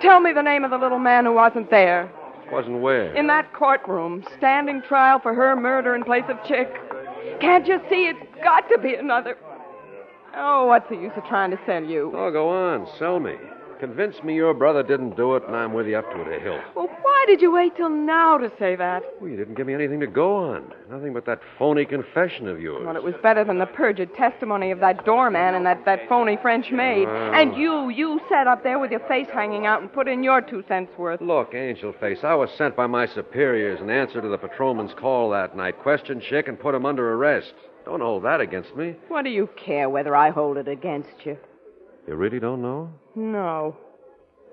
Tell 0.00 0.20
me 0.20 0.32
the 0.32 0.42
name 0.42 0.64
of 0.64 0.70
the 0.70 0.78
little 0.78 0.98
man 0.98 1.26
who 1.26 1.34
wasn't 1.34 1.70
there. 1.70 2.10
Wasn't 2.50 2.80
where? 2.80 3.14
In 3.14 3.26
that 3.26 3.52
courtroom, 3.52 4.24
standing 4.38 4.82
trial 4.82 5.18
for 5.18 5.34
her 5.34 5.56
murder 5.56 5.94
in 5.94 6.04
place 6.04 6.24
of 6.28 6.36
Chick. 6.46 6.72
Can't 7.40 7.66
you 7.66 7.80
see 7.90 8.06
it's 8.06 8.42
got 8.42 8.68
to 8.68 8.78
be 8.78 8.94
another? 8.94 9.36
Oh, 10.36 10.66
what's 10.66 10.88
the 10.88 10.96
use 10.96 11.12
of 11.16 11.24
trying 11.24 11.50
to 11.50 11.58
sell 11.66 11.82
you? 11.82 12.12
Oh, 12.14 12.30
go 12.30 12.48
on. 12.48 12.86
Sell 12.98 13.18
me. 13.18 13.34
Convince 13.80 14.22
me 14.22 14.34
your 14.34 14.54
brother 14.54 14.82
didn't 14.82 15.16
do 15.16 15.36
it, 15.36 15.42
and 15.46 15.54
I'm 15.54 15.72
with 15.72 15.86
you 15.86 15.96
up 15.96 16.10
to 16.10 16.18
the 16.18 16.38
hilt. 16.38 16.60
Well, 16.74 16.88
why 17.02 17.24
did 17.26 17.42
you 17.42 17.52
wait 17.52 17.76
till 17.76 17.88
now 17.90 18.38
to 18.38 18.50
say 18.58 18.76
that? 18.76 19.02
Well, 19.20 19.30
you 19.30 19.36
didn't 19.36 19.54
give 19.54 19.66
me 19.66 19.74
anything 19.74 20.00
to 20.00 20.06
go 20.06 20.36
on. 20.36 20.72
Nothing 20.90 21.12
but 21.12 21.26
that 21.26 21.40
phony 21.58 21.84
confession 21.84 22.48
of 22.48 22.60
yours. 22.60 22.84
Well, 22.86 22.96
it 22.96 23.02
was 23.02 23.14
better 23.22 23.44
than 23.44 23.58
the 23.58 23.66
perjured 23.66 24.14
testimony 24.14 24.70
of 24.70 24.80
that 24.80 25.04
doorman 25.04 25.54
and 25.54 25.66
that, 25.66 25.84
that 25.84 26.08
phony 26.08 26.38
French 26.40 26.70
maid. 26.70 27.06
Well. 27.06 27.34
And 27.34 27.56
you, 27.56 27.90
you 27.90 28.20
sat 28.28 28.46
up 28.46 28.62
there 28.62 28.78
with 28.78 28.90
your 28.90 29.00
face 29.00 29.28
hanging 29.32 29.66
out 29.66 29.82
and 29.82 29.92
put 29.92 30.08
in 30.08 30.22
your 30.22 30.40
two 30.40 30.64
cents 30.68 30.92
worth. 30.96 31.20
Look, 31.20 31.54
Angel 31.54 31.92
Face, 32.00 32.20
I 32.22 32.34
was 32.34 32.50
sent 32.56 32.76
by 32.76 32.86
my 32.86 33.06
superiors 33.06 33.80
in 33.80 33.90
answer 33.90 34.20
to 34.20 34.28
the 34.28 34.38
patrolman's 34.38 34.94
call 34.94 35.30
that 35.30 35.56
night. 35.56 35.78
Questioned 35.80 36.22
Chick 36.22 36.48
and 36.48 36.58
put 36.58 36.74
him 36.74 36.86
under 36.86 37.12
arrest. 37.14 37.52
Don't 37.84 38.00
hold 38.00 38.24
that 38.24 38.40
against 38.40 38.74
me. 38.74 38.96
What 39.08 39.22
do 39.22 39.30
you 39.30 39.48
care 39.56 39.88
whether 39.88 40.16
I 40.16 40.30
hold 40.30 40.56
it 40.56 40.68
against 40.68 41.24
you? 41.24 41.36
You 42.06 42.14
really 42.14 42.40
don't 42.40 42.62
know? 42.62 42.92
No. 43.16 43.74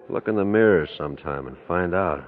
Look 0.09 0.29
in 0.29 0.37
the 0.37 0.45
mirror 0.45 0.87
sometime 0.97 1.47
and 1.47 1.57
find 1.67 1.93
out. 1.93 2.23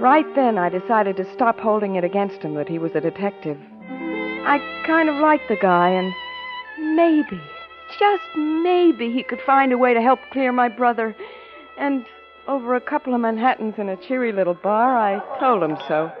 Right 0.00 0.26
then, 0.34 0.58
I 0.58 0.68
decided 0.68 1.16
to 1.16 1.32
stop 1.34 1.60
holding 1.60 1.94
it 1.94 2.02
against 2.02 2.42
him 2.42 2.54
that 2.54 2.68
he 2.68 2.78
was 2.78 2.92
a 2.96 3.00
detective. 3.00 3.56
I 3.88 4.58
kind 4.86 5.08
of 5.08 5.14
liked 5.16 5.48
the 5.48 5.56
guy, 5.56 5.88
and 5.88 6.12
maybe, 6.96 7.40
just 7.98 8.22
maybe, 8.36 9.12
he 9.12 9.22
could 9.22 9.40
find 9.46 9.72
a 9.72 9.78
way 9.78 9.94
to 9.94 10.02
help 10.02 10.18
clear 10.32 10.52
my 10.52 10.68
brother. 10.68 11.14
And 11.78 12.04
over 12.48 12.74
a 12.74 12.80
couple 12.80 13.14
of 13.14 13.20
Manhattans 13.20 13.76
in 13.78 13.88
a 13.88 13.96
cheery 13.96 14.32
little 14.32 14.54
bar, 14.54 14.98
I 14.98 15.20
told 15.38 15.62
him 15.62 15.76
so. 15.88 16.12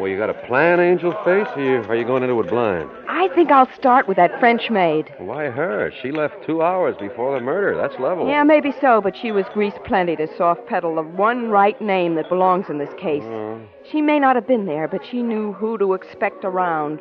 Well, 0.00 0.08
you 0.08 0.16
got 0.16 0.30
a 0.30 0.46
plan, 0.46 0.80
Angel 0.80 1.12
Face, 1.24 1.46
or 1.56 1.84
are 1.90 1.94
you 1.94 2.06
going 2.06 2.22
into 2.22 2.40
it 2.40 2.48
blind? 2.48 2.88
I 3.06 3.28
think 3.34 3.50
I'll 3.50 3.70
start 3.74 4.08
with 4.08 4.16
that 4.16 4.40
French 4.40 4.70
maid. 4.70 5.12
Why 5.18 5.50
her? 5.50 5.92
She 6.00 6.10
left 6.10 6.36
two 6.46 6.62
hours 6.62 6.96
before 6.98 7.34
the 7.38 7.44
murder. 7.44 7.76
That's 7.76 8.00
level. 8.00 8.26
Yeah, 8.26 8.42
maybe 8.42 8.72
so, 8.80 9.02
but 9.02 9.14
she 9.14 9.30
was 9.30 9.44
greased 9.52 9.76
plenty 9.84 10.16
to 10.16 10.26
soft 10.38 10.66
pedal 10.66 10.94
the 10.94 11.02
one 11.02 11.50
right 11.50 11.78
name 11.82 12.14
that 12.14 12.30
belongs 12.30 12.70
in 12.70 12.78
this 12.78 12.94
case. 12.98 13.22
Uh, 13.24 13.58
She 13.92 14.00
may 14.00 14.18
not 14.18 14.36
have 14.36 14.46
been 14.46 14.64
there, 14.64 14.88
but 14.88 15.04
she 15.04 15.22
knew 15.22 15.52
who 15.52 15.76
to 15.76 15.92
expect 15.92 16.46
around. 16.46 17.00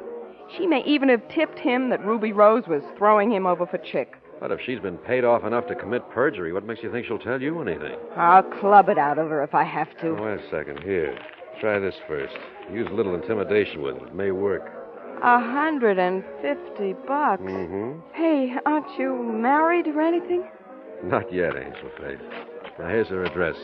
She 0.58 0.68
may 0.68 0.84
even 0.84 1.08
have 1.08 1.26
tipped 1.30 1.58
him 1.60 1.90
that 1.92 2.04
Ruby 2.06 2.34
Rose 2.34 2.68
was 2.68 2.84
throwing 2.98 3.32
him 3.32 3.46
over 3.48 3.66
for 3.66 3.78
Chick. 3.78 4.18
but 4.42 4.52
if 4.52 4.60
she's 4.66 4.80
been 4.82 4.98
paid 4.98 5.24
off 5.24 5.46
enough 5.46 5.68
to 5.68 5.76
commit 5.76 6.10
perjury, 6.10 6.52
what 6.52 6.66
makes 6.66 6.84
you 6.84 6.92
think 6.92 7.06
she'll 7.06 7.18
tell 7.20 7.42
you 7.42 7.62
anything? 7.62 7.96
I'll 8.18 8.44
club 8.44 8.90
it 8.90 8.98
out 8.98 9.18
of 9.20 9.30
her 9.30 9.42
if 9.42 9.56
I 9.56 9.64
have 9.64 9.96
to. 10.02 10.12
Wait 10.16 10.40
a 10.42 10.50
second. 10.50 10.84
Here. 10.84 11.18
Try 11.60 11.80
this 11.80 11.96
first. 12.08 12.34
Use 12.72 12.88
a 12.90 12.94
little 12.94 13.16
intimidation 13.16 13.82
with 13.82 13.98
it. 13.98 14.04
It 14.04 14.16
may 14.16 14.32
work. 14.32 14.64
A 15.22 15.40
hundred 15.40 16.00
and 16.00 16.24
fifty 16.42 16.94
bucks. 17.06 17.42
Mm-hmm. 17.42 18.00
Hey, 18.14 18.54
aren't 18.66 18.98
you 18.98 19.22
married 19.22 19.88
or 19.88 20.02
anything? 20.02 20.48
Not 21.04 21.32
yet, 21.34 21.56
Angel 21.58 21.90
Face. 22.00 22.20
Now, 22.80 22.88
here's 22.88 23.08
her 23.10 23.26
address. 23.26 23.56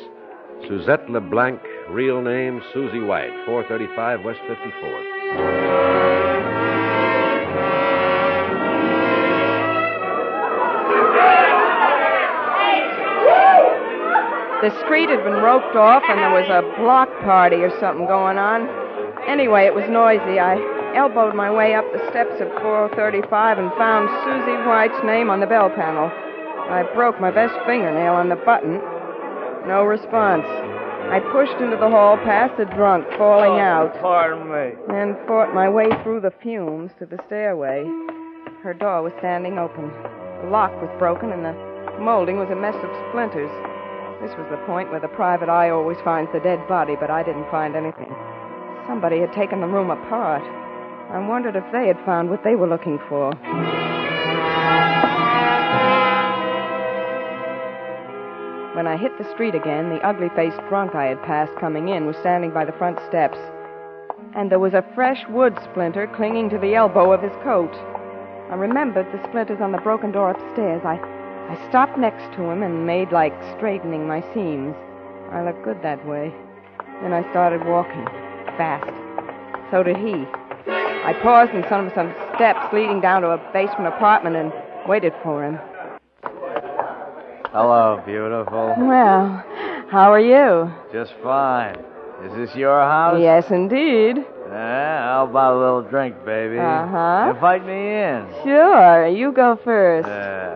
Suzette 0.68 1.10
LeBlanc, 1.10 1.62
real 1.90 2.22
name 2.22 2.62
Susie 2.74 3.00
White, 3.00 3.32
435 3.46 4.24
West 4.24 4.40
54th. 4.42 6.25
The 14.66 14.74
street 14.82 15.14
had 15.14 15.22
been 15.24 15.46
roped 15.46 15.78
off 15.78 16.02
and 16.10 16.18
there 16.18 16.34
was 16.34 16.50
a 16.50 16.66
block 16.82 17.06
party 17.22 17.58
or 17.58 17.70
something 17.80 18.10
going 18.10 18.42
on. 18.42 18.66
Anyway, 19.30 19.70
it 19.70 19.76
was 19.76 19.86
noisy. 19.94 20.42
I 20.42 20.58
elbowed 20.98 21.36
my 21.36 21.54
way 21.54 21.76
up 21.76 21.86
the 21.94 22.02
steps 22.10 22.42
of 22.42 22.50
435 22.66 23.62
and 23.62 23.70
found 23.78 24.10
Susie 24.26 24.58
White's 24.66 24.98
name 25.06 25.30
on 25.30 25.38
the 25.40 25.46
bell 25.46 25.70
panel. 25.70 26.10
I 26.10 26.82
broke 26.98 27.22
my 27.22 27.30
best 27.30 27.54
fingernail 27.70 28.18
on 28.18 28.30
the 28.30 28.42
button. 28.42 28.82
No 29.70 29.86
response. 29.86 30.50
I 31.14 31.22
pushed 31.30 31.62
into 31.62 31.78
the 31.78 31.94
hall 31.94 32.18
past 32.26 32.58
the 32.58 32.66
drunk 32.66 33.06
falling 33.22 33.62
oh, 33.62 33.70
out. 33.70 33.94
Pardon 34.02 34.50
me. 34.50 34.74
and 34.90 35.14
fought 35.28 35.54
my 35.54 35.70
way 35.70 35.94
through 36.02 36.22
the 36.22 36.34
fumes 36.42 36.90
to 36.98 37.06
the 37.06 37.22
stairway. 37.28 37.86
Her 38.66 38.74
door 38.74 39.04
was 39.04 39.14
standing 39.20 39.60
open. 39.60 39.94
The 40.42 40.50
lock 40.50 40.74
was 40.82 40.90
broken, 40.98 41.30
and 41.30 41.46
the 41.46 41.54
molding 42.02 42.42
was 42.42 42.50
a 42.50 42.58
mess 42.58 42.74
of 42.74 42.90
splinters. 43.14 43.54
This 44.22 44.36
was 44.38 44.48
the 44.50 44.66
point 44.66 44.90
where 44.92 45.00
the 45.00 45.10
private 45.10 45.50
eye 45.50 45.70
always 45.70 45.98
finds 46.04 46.32
the 46.32 46.40
dead 46.40 46.66
body, 46.68 46.96
but 47.00 47.10
I 47.10 47.22
didn't 47.22 47.50
find 47.52 47.76
anything. 47.76 48.14
Somebody 48.88 49.20
had 49.20 49.34
taken 49.34 49.62
the 49.62 49.68
room 49.68 49.90
apart. 49.90 50.44
I 51.12 51.20
wondered 51.20 51.56
if 51.56 51.66
they 51.72 51.88
had 51.88 52.00
found 52.06 52.30
what 52.30 52.44
they 52.44 52.56
were 52.56 52.68
looking 52.68 53.00
for. 53.10 53.32
When 58.76 58.88
I 58.88 58.98
hit 58.98 59.18
the 59.18 59.30
street 59.34 59.56
again, 59.56 59.90
the 59.90 60.06
ugly 60.06 60.30
faced 60.36 60.60
drunk 60.70 60.96
I 60.96 61.06
had 61.06 61.22
passed 61.24 61.56
coming 61.60 61.90
in 61.90 62.06
was 62.06 62.18
standing 62.18 62.52
by 62.52 62.66
the 62.66 62.74
front 62.74 63.00
steps. 63.08 63.38
And 64.36 64.52
there 64.52 64.60
was 64.60 64.74
a 64.74 64.86
fresh 64.96 65.26
wood 65.30 65.58
splinter 65.64 66.08
clinging 66.16 66.50
to 66.50 66.58
the 66.58 66.76
elbow 66.76 67.14
of 67.14 67.22
his 67.22 67.32
coat. 67.44 67.74
I 68.52 68.56
remembered 68.56 69.08
the 69.12 69.24
splinters 69.28 69.62
on 69.62 69.72
the 69.72 69.78
broken 69.80 70.12
door 70.12 70.32
upstairs. 70.32 70.82
I, 70.84 71.00
I 71.50 71.70
stopped 71.70 71.98
next 71.98 72.36
to 72.36 72.44
him 72.44 72.64
and 72.64 72.86
made 72.86 73.12
like 73.12 73.34
straightening 73.56 74.08
my 74.08 74.22
seams. 74.34 74.76
I 75.32 75.44
looked 75.44 75.64
good 75.64 75.82
that 75.84 76.06
way. 76.06 76.34
Then 77.02 77.14
I 77.14 77.30
started 77.32 77.66
walking, 77.66 78.06
fast. 78.58 78.90
So 79.72 79.84
did 79.84 79.98
he. 79.98 80.26
I 80.68 81.14
paused 81.22 81.52
in 81.54 81.64
front 81.64 81.88
of 81.88 81.94
some 81.94 82.14
steps 82.36 82.74
leading 82.74 83.00
down 83.00 83.22
to 83.22 83.30
a 83.30 83.38
basement 83.54 83.88
apartment 83.88 84.36
and 84.36 84.52
waited 84.88 85.14
for 85.22 85.44
him. 85.44 85.60
Hello, 87.52 88.02
beautiful. 88.06 88.76
Well, 88.78 89.44
how 89.90 90.12
are 90.12 90.20
you? 90.20 90.72
Just 90.92 91.14
fine. 91.22 91.78
Is 92.24 92.34
this 92.36 92.56
your 92.56 92.80
house? 92.82 93.20
Yes, 93.20 93.52
indeed. 93.52 94.18
Yeah, 94.48 95.04
how 95.04 95.28
about 95.30 95.56
a 95.56 95.60
little 95.60 95.82
drink, 95.84 96.16
baby? 96.26 96.58
Uh-huh. 96.58 97.32
Invite 97.34 97.66
me 97.66 97.74
in. 97.74 98.28
Sure. 98.44 99.08
You 99.08 99.32
go 99.32 99.60
first. 99.64 100.08
Yeah. 100.08 100.55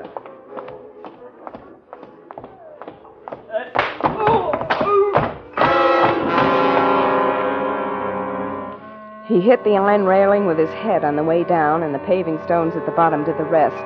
He 9.30 9.42
hit 9.42 9.64
the 9.64 9.78
iron 9.78 10.06
railing 10.06 10.48
with 10.48 10.58
his 10.58 10.72
head 10.72 11.04
on 11.04 11.16
the 11.16 11.24
way 11.24 11.44
down, 11.44 11.84
and 11.84 11.94
the 11.94 12.00
paving 12.00 12.40
stones 12.46 12.76
at 12.76 12.84
the 12.88 12.92
bottom 12.92 13.24
did 13.24 13.38
the 13.38 13.44
rest. 13.44 13.78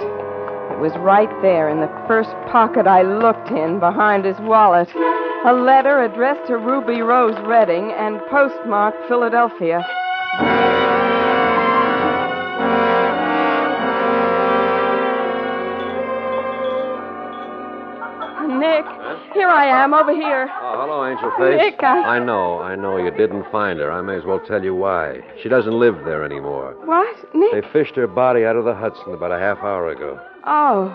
It 0.72 0.80
was 0.80 0.96
right 1.00 1.30
there 1.42 1.68
in 1.68 1.82
the 1.82 1.92
first 2.08 2.32
pocket 2.50 2.88
I 2.88 3.02
looked 3.02 3.52
in, 3.52 3.78
behind 3.78 4.24
his 4.24 4.40
wallet. 4.40 4.88
A 4.96 5.52
letter 5.52 6.02
addressed 6.02 6.48
to 6.48 6.58
Ruby 6.58 7.02
Rose 7.02 7.36
Redding 7.44 7.92
and 7.92 8.22
postmarked 8.30 9.06
Philadelphia. 9.10 9.86
Here 19.44 19.52
I 19.52 19.66
am, 19.84 19.94
over 19.94 20.14
here. 20.14 20.50
Oh, 20.62 20.82
hello, 20.82 21.06
Angel 21.06 21.30
Face. 21.38 21.58
Nick, 21.60 21.84
I- 21.84 22.16
I 22.16 22.20
know, 22.20 22.60
I 22.62 22.76
know. 22.78 22.96
You 22.98 23.12
didn't 23.12 23.44
find 23.52 23.78
her. 23.80 23.92
I 23.92 24.02
may 24.02 24.16
as 24.16 24.24
well 24.24 24.40
tell 24.40 24.64
you 24.64 24.74
why. 24.74 25.20
She 25.42 25.50
doesn't 25.50 25.78
live 25.78 26.06
there 26.06 26.24
anymore. 26.24 26.76
What? 26.86 27.36
Nick? 27.36 27.52
They 27.52 27.70
fished 27.74 27.96
her 27.96 28.08
body 28.08 28.46
out 28.46 28.56
of 28.56 28.64
the 28.64 28.74
Hudson 28.74 29.14
about 29.14 29.32
a 29.34 29.40
half 29.40 29.58
hour 29.60 29.90
ago. 29.90 30.18
Oh. 30.46 30.86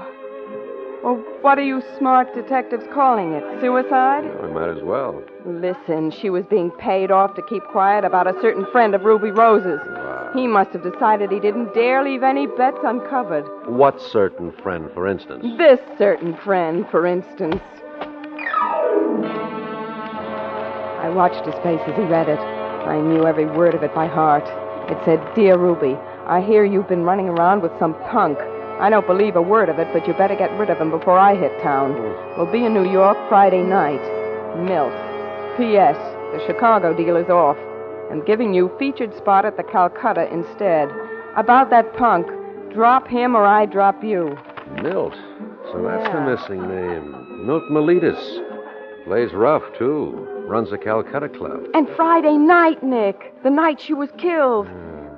Well, 1.04 1.16
what 1.42 1.58
are 1.58 1.62
you 1.62 1.82
smart 1.98 2.34
detectives 2.34 2.84
calling 2.92 3.32
it? 3.34 3.44
Suicide? 3.60 4.24
I 4.42 4.46
might 4.48 4.70
as 4.76 4.82
well. 4.82 5.22
Listen, 5.46 6.10
she 6.10 6.28
was 6.30 6.44
being 6.46 6.70
paid 6.72 7.10
off 7.10 7.34
to 7.36 7.42
keep 7.42 7.62
quiet 7.64 8.04
about 8.04 8.26
a 8.26 8.34
certain 8.40 8.66
friend 8.72 8.94
of 8.94 9.02
Ruby 9.04 9.30
Rose's. 9.30 9.78
Wow. 9.86 10.30
He 10.34 10.46
must 10.46 10.70
have 10.70 10.82
decided 10.82 11.30
he 11.30 11.38
didn't 11.38 11.72
dare 11.74 12.02
leave 12.02 12.22
any 12.22 12.46
bets 12.46 12.78
uncovered. 12.82 13.44
What 13.68 14.00
certain 14.00 14.52
friend, 14.62 14.90
for 14.92 15.06
instance? 15.06 15.44
This 15.56 15.78
certain 15.98 16.34
friend, 16.38 16.84
for 16.90 17.06
instance. 17.06 17.62
I 21.08 21.10
watched 21.10 21.46
his 21.46 21.54
face 21.64 21.80
as 21.86 21.96
he 21.96 22.02
read 22.02 22.28
it. 22.28 22.38
I 22.38 23.00
knew 23.00 23.26
every 23.26 23.46
word 23.46 23.74
of 23.74 23.82
it 23.82 23.94
by 23.94 24.06
heart. 24.06 24.44
It 24.90 24.98
said, 25.06 25.18
Dear 25.34 25.56
Ruby, 25.56 25.94
I 26.26 26.42
hear 26.42 26.66
you've 26.66 26.86
been 26.86 27.02
running 27.02 27.30
around 27.30 27.62
with 27.62 27.72
some 27.78 27.94
punk. 28.10 28.36
I 28.78 28.90
don't 28.90 29.06
believe 29.06 29.34
a 29.34 29.40
word 29.40 29.70
of 29.70 29.78
it, 29.78 29.88
but 29.94 30.06
you 30.06 30.12
better 30.12 30.36
get 30.36 30.50
rid 30.58 30.68
of 30.68 30.76
him 30.76 30.90
before 30.90 31.18
I 31.18 31.34
hit 31.34 31.62
town. 31.62 31.94
Hmm. 31.94 32.36
We'll 32.38 32.52
be 32.52 32.66
in 32.66 32.74
New 32.74 32.84
York 32.92 33.16
Friday 33.30 33.62
night. 33.62 34.02
Milt. 34.60 34.92
P.S. 35.56 35.96
The 36.36 36.44
Chicago 36.46 36.92
deal 36.94 37.16
is 37.16 37.30
off. 37.30 37.56
I'm 38.10 38.22
giving 38.26 38.52
you 38.52 38.70
featured 38.78 39.16
spot 39.16 39.46
at 39.46 39.56
the 39.56 39.62
Calcutta 39.64 40.30
instead. 40.30 40.90
About 41.38 41.70
that 41.70 41.96
punk, 41.96 42.26
drop 42.74 43.08
him 43.08 43.34
or 43.34 43.46
I 43.46 43.64
drop 43.64 44.04
you. 44.04 44.36
Milt. 44.82 45.14
So 45.72 45.80
that's 45.82 46.04
Yeah. 46.04 46.12
the 46.24 46.36
missing 46.36 46.68
name. 46.68 47.46
Milt 47.46 47.64
Miletus. 47.70 48.40
Plays 49.08 49.32
rough, 49.32 49.62
too. 49.78 50.28
Runs 50.46 50.70
a 50.70 50.76
Calcutta 50.76 51.30
club. 51.30 51.64
And 51.72 51.88
Friday 51.96 52.36
night, 52.36 52.82
Nick, 52.82 53.32
the 53.42 53.48
night 53.48 53.80
she 53.80 53.94
was 53.94 54.10
killed. 54.18 54.68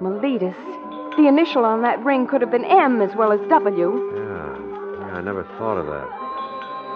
Miletus. 0.00 0.54
The 1.16 1.26
initial 1.26 1.64
on 1.64 1.82
that 1.82 1.98
ring 2.04 2.28
could 2.28 2.40
have 2.40 2.52
been 2.52 2.64
M 2.64 3.00
as 3.00 3.16
well 3.16 3.32
as 3.32 3.40
W. 3.48 4.14
Yeah. 4.14 5.08
yeah, 5.08 5.16
I 5.16 5.20
never 5.22 5.42
thought 5.58 5.76
of 5.76 5.86
that. 5.86 6.08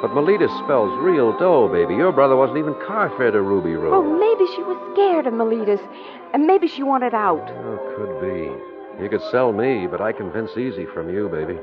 But 0.02 0.14
Miletus 0.14 0.52
spells 0.62 0.96
real 1.02 1.36
dough, 1.36 1.66
baby. 1.66 1.96
Your 1.96 2.12
brother 2.12 2.36
wasn't 2.36 2.58
even 2.58 2.74
car 2.86 3.10
fare 3.16 3.32
to 3.32 3.42
Ruby 3.42 3.74
Rose. 3.74 3.92
Oh, 3.92 4.02
maybe 4.04 4.48
she 4.54 4.62
was 4.62 4.78
scared 4.92 5.26
of 5.26 5.34
Miletus, 5.34 5.80
and 6.32 6.46
maybe 6.46 6.68
she 6.68 6.84
wanted 6.84 7.12
out. 7.12 7.50
Oh, 7.50 7.94
could 7.96 8.20
be. 8.20 9.02
You 9.02 9.10
could 9.10 9.22
sell 9.32 9.52
me, 9.52 9.88
but 9.88 10.00
I 10.00 10.12
convince 10.12 10.56
easy 10.56 10.86
from 10.86 11.12
you, 11.12 11.28
baby. 11.28 11.58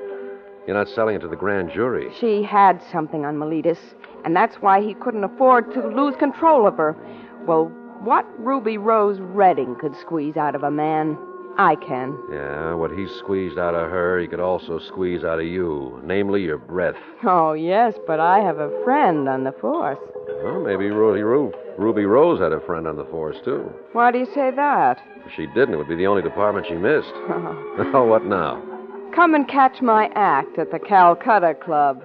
You're 0.68 0.78
not 0.78 0.90
selling 0.90 1.16
it 1.16 1.20
to 1.20 1.28
the 1.28 1.36
grand 1.36 1.72
jury. 1.72 2.12
She 2.20 2.44
had 2.44 2.82
something 2.92 3.26
on 3.26 3.38
Miletus, 3.38 3.80
and 4.24 4.36
that's 4.36 4.56
why 4.58 4.82
he 4.82 4.94
couldn't 4.94 5.24
afford 5.24 5.74
to 5.74 5.88
lose 5.88 6.16
control 6.18 6.68
of 6.68 6.78
her. 6.78 6.96
Well, 7.48 7.66
what 8.04 8.26
Ruby 8.40 8.78
Rose 8.78 9.20
Redding 9.20 9.76
could 9.76 9.96
squeeze 9.96 10.38
out 10.38 10.56
of 10.56 10.64
a 10.64 10.72
man, 10.72 11.18
I 11.58 11.76
can. 11.76 12.18
Yeah, 12.32 12.74
what 12.76 12.92
he 12.92 13.08
squeezed 13.20 13.58
out 13.58 13.76
of 13.76 13.90
her, 13.90 14.20
he 14.20 14.28
could 14.28 14.40
also 14.40 14.80
squeeze 14.80 15.24
out 15.24 15.40
of 15.40 15.46
you, 15.46 16.00
namely 16.04 16.44
your 16.44 16.58
breath. 16.58 16.96
Oh, 17.24 17.54
yes, 17.54 17.96
but 18.08 18.20
I 18.20 18.40
have 18.40 18.60
a 18.60 18.72
friend 18.84 19.28
on 19.28 19.44
the 19.44 19.52
force. 19.54 20.00
Well, 20.44 20.62
maybe 20.62 20.90
Ruby, 20.90 21.24
Ru- 21.24 21.54
Ruby 21.78 22.06
Rose 22.06 22.40
had 22.40 22.54
a 22.54 22.66
friend 22.66 22.88
on 22.88 22.96
the 22.96 23.06
force, 23.06 23.38
too. 23.44 23.72
Why 23.94 24.12
do 24.12 24.20
you 24.20 24.28
say 24.34 24.52
that? 24.56 25.02
If 25.26 25.34
she 25.36 25.48
didn't, 25.48 25.74
it 25.74 25.78
would 25.78 25.90
be 25.90 25.96
the 25.96 26.08
only 26.08 26.22
department 26.22 26.68
she 26.68 26.76
missed. 26.76 27.12
oh, 27.94 28.06
what 28.08 28.26
now? 28.26 28.71
Come 29.16 29.36
and 29.36 29.48
catch 29.48 29.82
my 29.82 30.10
act 30.16 30.58
at 30.58 30.72
the 30.72 30.80
Calcutta 30.80 31.54
Club. 31.54 32.02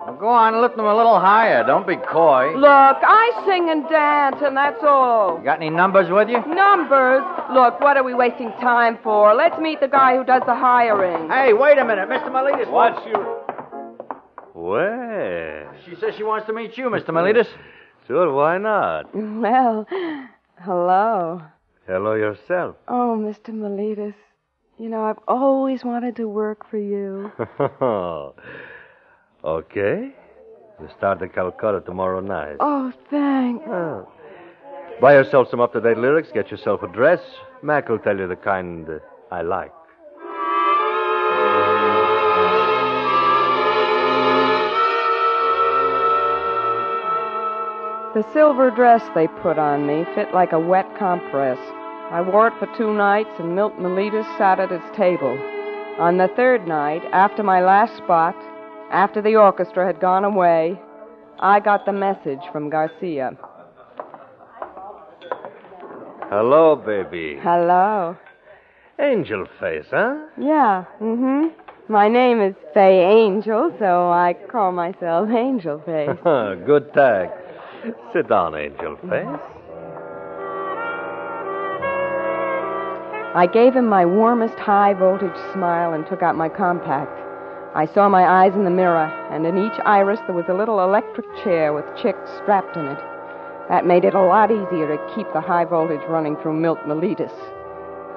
Well, 0.00 0.16
go 0.18 0.28
on, 0.28 0.62
lift 0.62 0.76
them 0.76 0.86
a 0.86 0.96
little 0.96 1.20
higher. 1.20 1.64
Don't 1.66 1.86
be 1.86 1.96
coy. 1.96 2.54
Look, 2.56 2.64
I 3.02 3.42
sing 3.46 3.68
and 3.68 3.86
dance, 3.90 4.36
and 4.40 4.56
that's 4.56 4.82
all. 4.82 5.38
Got 5.44 5.60
any 5.60 5.70
numbers 5.70 6.10
with 6.10 6.28
you? 6.28 6.40
Numbers? 6.46 7.22
Look, 7.52 7.80
what 7.80 7.96
are 7.96 8.04
we 8.04 8.14
wasting 8.14 8.50
time 8.52 8.98
for? 9.02 9.34
Let's 9.34 9.58
meet 9.58 9.80
the 9.80 9.88
guy 9.88 10.16
who 10.16 10.24
does 10.24 10.42
the 10.46 10.54
hiring. 10.54 11.28
Hey, 11.28 11.52
wait 11.52 11.76
a 11.78 11.84
minute, 11.84 12.08
Mr. 12.08 12.32
Miletus. 12.32 12.68
What's 12.68 13.04
your. 13.06 13.37
Well, 14.58 15.72
She 15.86 15.94
says 16.00 16.14
she 16.16 16.24
wants 16.24 16.46
to 16.48 16.52
meet 16.52 16.76
you, 16.76 16.90
Mr. 16.90 17.14
Miletus. 17.14 17.46
sure, 18.08 18.32
why 18.32 18.58
not? 18.58 19.04
Well, 19.14 19.86
hello. 20.58 21.42
Hello 21.86 22.14
yourself. 22.14 22.74
Oh, 22.88 23.16
Mr. 23.20 23.54
Miletus. 23.54 24.16
You 24.76 24.88
know, 24.88 25.04
I've 25.04 25.20
always 25.28 25.84
wanted 25.84 26.16
to 26.16 26.28
work 26.28 26.68
for 26.68 26.76
you. 26.76 27.30
okay. 29.44 30.12
We 30.80 30.86
start 30.96 31.20
the 31.20 31.28
Calcutta 31.28 31.80
tomorrow 31.86 32.18
night. 32.18 32.56
Oh, 32.58 32.92
thanks. 33.10 33.64
Oh. 33.68 34.08
Buy 35.00 35.14
yourself 35.14 35.50
some 35.50 35.60
up 35.60 35.72
to 35.74 35.80
date 35.80 35.98
lyrics, 35.98 36.30
get 36.34 36.50
yourself 36.50 36.82
a 36.82 36.88
dress. 36.88 37.20
Mac 37.62 37.88
will 37.88 38.00
tell 38.00 38.18
you 38.18 38.26
the 38.26 38.34
kind 38.34 38.88
uh, 38.88 38.98
I 39.30 39.42
like. 39.42 39.72
The 48.18 48.32
silver 48.32 48.72
dress 48.72 49.08
they 49.14 49.28
put 49.28 49.60
on 49.60 49.86
me 49.86 50.04
fit 50.16 50.34
like 50.34 50.50
a 50.50 50.58
wet 50.58 50.86
compress. 50.98 51.56
I 52.10 52.20
wore 52.20 52.48
it 52.48 52.54
for 52.58 52.66
two 52.76 52.92
nights, 52.92 53.30
and 53.38 53.54
Milt 53.54 53.78
Miletus 53.78 54.26
sat 54.36 54.58
at 54.58 54.72
his 54.72 54.82
table. 54.96 55.38
On 56.00 56.16
the 56.16 56.26
third 56.34 56.66
night, 56.66 57.04
after 57.12 57.44
my 57.44 57.60
last 57.60 57.96
spot, 57.96 58.34
after 58.90 59.22
the 59.22 59.36
orchestra 59.36 59.86
had 59.86 60.00
gone 60.00 60.24
away, 60.24 60.82
I 61.38 61.60
got 61.60 61.86
the 61.86 61.92
message 61.92 62.40
from 62.50 62.70
Garcia. 62.70 63.38
Hello, 66.28 66.74
baby. 66.74 67.38
Hello. 67.40 68.16
Angel 68.98 69.46
face, 69.60 69.86
huh? 69.92 70.26
Yeah, 70.36 70.86
mm-hmm. 71.00 71.50
My 71.86 72.08
name 72.08 72.40
is 72.40 72.56
Fay 72.74 72.98
Angel, 72.98 73.72
so 73.78 74.10
I 74.10 74.34
call 74.50 74.72
myself 74.72 75.30
Angel 75.32 75.80
Face. 75.86 76.18
Good 76.66 76.92
tag. 76.92 77.30
Sit 78.12 78.28
down, 78.28 78.54
Angel 78.54 78.96
face. 79.08 79.40
I 83.34 83.46
gave 83.46 83.74
him 83.74 83.86
my 83.86 84.04
warmest 84.04 84.58
high 84.58 84.94
voltage 84.94 85.36
smile 85.52 85.92
and 85.92 86.06
took 86.06 86.22
out 86.22 86.34
my 86.34 86.48
compact. 86.48 87.12
I 87.74 87.86
saw 87.86 88.08
my 88.08 88.24
eyes 88.24 88.54
in 88.54 88.64
the 88.64 88.70
mirror, 88.70 89.06
and 89.30 89.46
in 89.46 89.58
each 89.58 89.78
iris 89.84 90.18
there 90.26 90.34
was 90.34 90.48
a 90.48 90.54
little 90.54 90.82
electric 90.82 91.26
chair 91.44 91.72
with 91.72 91.84
Chick 92.00 92.16
strapped 92.42 92.76
in 92.76 92.86
it. 92.86 92.98
That 93.68 93.86
made 93.86 94.04
it 94.04 94.14
a 94.14 94.22
lot 94.22 94.50
easier 94.50 94.88
to 94.88 95.14
keep 95.14 95.30
the 95.32 95.40
high 95.42 95.66
voltage 95.66 96.00
running 96.08 96.36
through 96.36 96.54
Milt 96.54 96.78
Miletus. 96.86 97.32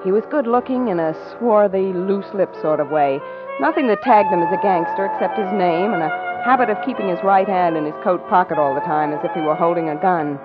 He 0.02 0.10
was 0.10 0.24
good 0.30 0.46
looking 0.46 0.88
in 0.88 0.98
a 0.98 1.14
swarthy, 1.36 1.92
loose 1.92 2.32
lipped 2.34 2.60
sort 2.60 2.80
of 2.80 2.90
way. 2.90 3.20
Nothing 3.60 3.86
that 3.88 4.02
tagged 4.02 4.32
him 4.32 4.42
as 4.42 4.52
a 4.52 4.62
gangster 4.62 5.06
except 5.06 5.38
his 5.38 5.52
name 5.52 5.92
and 5.92 6.02
a 6.02 6.31
habit 6.44 6.70
of 6.70 6.84
keeping 6.84 7.08
his 7.08 7.22
right 7.22 7.46
hand 7.46 7.76
in 7.76 7.84
his 7.84 7.94
coat 8.02 8.28
pocket 8.28 8.58
all 8.58 8.74
the 8.74 8.80
time 8.80 9.12
as 9.12 9.24
if 9.24 9.30
he 9.32 9.40
were 9.40 9.54
holding 9.54 9.88
a 9.88 10.00
gun. 10.00 10.38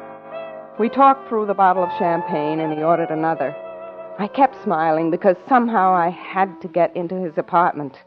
We 0.80 0.90
talked 0.90 1.28
through 1.28 1.48
the 1.48 1.56
bottle 1.56 1.84
of 1.84 1.98
champagne, 1.98 2.60
and 2.60 2.72
he 2.72 2.84
ordered 2.84 3.10
another. 3.10 3.56
I 4.20 4.28
kept 4.28 4.62
smiling 4.64 5.10
because 5.10 5.36
somehow 5.50 5.94
I 5.94 6.10
had 6.10 6.62
to 6.62 6.68
get 6.68 6.96
into 6.96 7.16
his 7.16 7.38
apartment. 7.38 7.98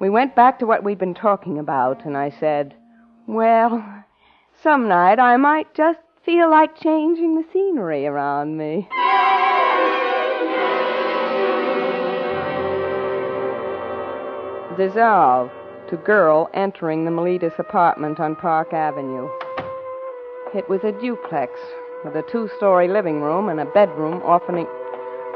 We 0.00 0.10
went 0.10 0.34
back 0.34 0.58
to 0.58 0.66
what 0.66 0.82
we'd 0.82 0.98
been 0.98 1.14
talking 1.14 1.58
about, 1.58 2.04
and 2.04 2.16
I 2.16 2.30
said, 2.30 2.74
Well, 3.28 4.04
some 4.62 4.88
night 4.88 5.20
I 5.20 5.36
might 5.36 5.72
just 5.72 6.00
feel 6.24 6.50
like 6.50 6.80
changing 6.80 7.36
the 7.36 7.44
scenery 7.52 8.06
around 8.06 8.56
me. 8.56 8.88
Dissolve 14.76 15.52
to 15.88 15.96
girl 15.98 16.48
entering 16.54 17.04
the 17.04 17.10
Miletus 17.10 17.52
apartment 17.58 18.18
on 18.20 18.36
Park 18.36 18.72
Avenue. 18.72 19.28
It 20.54 20.68
was 20.68 20.80
a 20.84 20.92
duplex 20.92 21.52
with 22.04 22.16
a 22.16 22.22
two 22.22 22.48
story 22.56 22.88
living 22.88 23.20
room 23.20 23.48
and 23.48 23.60
a 23.60 23.64
bedroom 23.66 24.22
opening, 24.24 24.66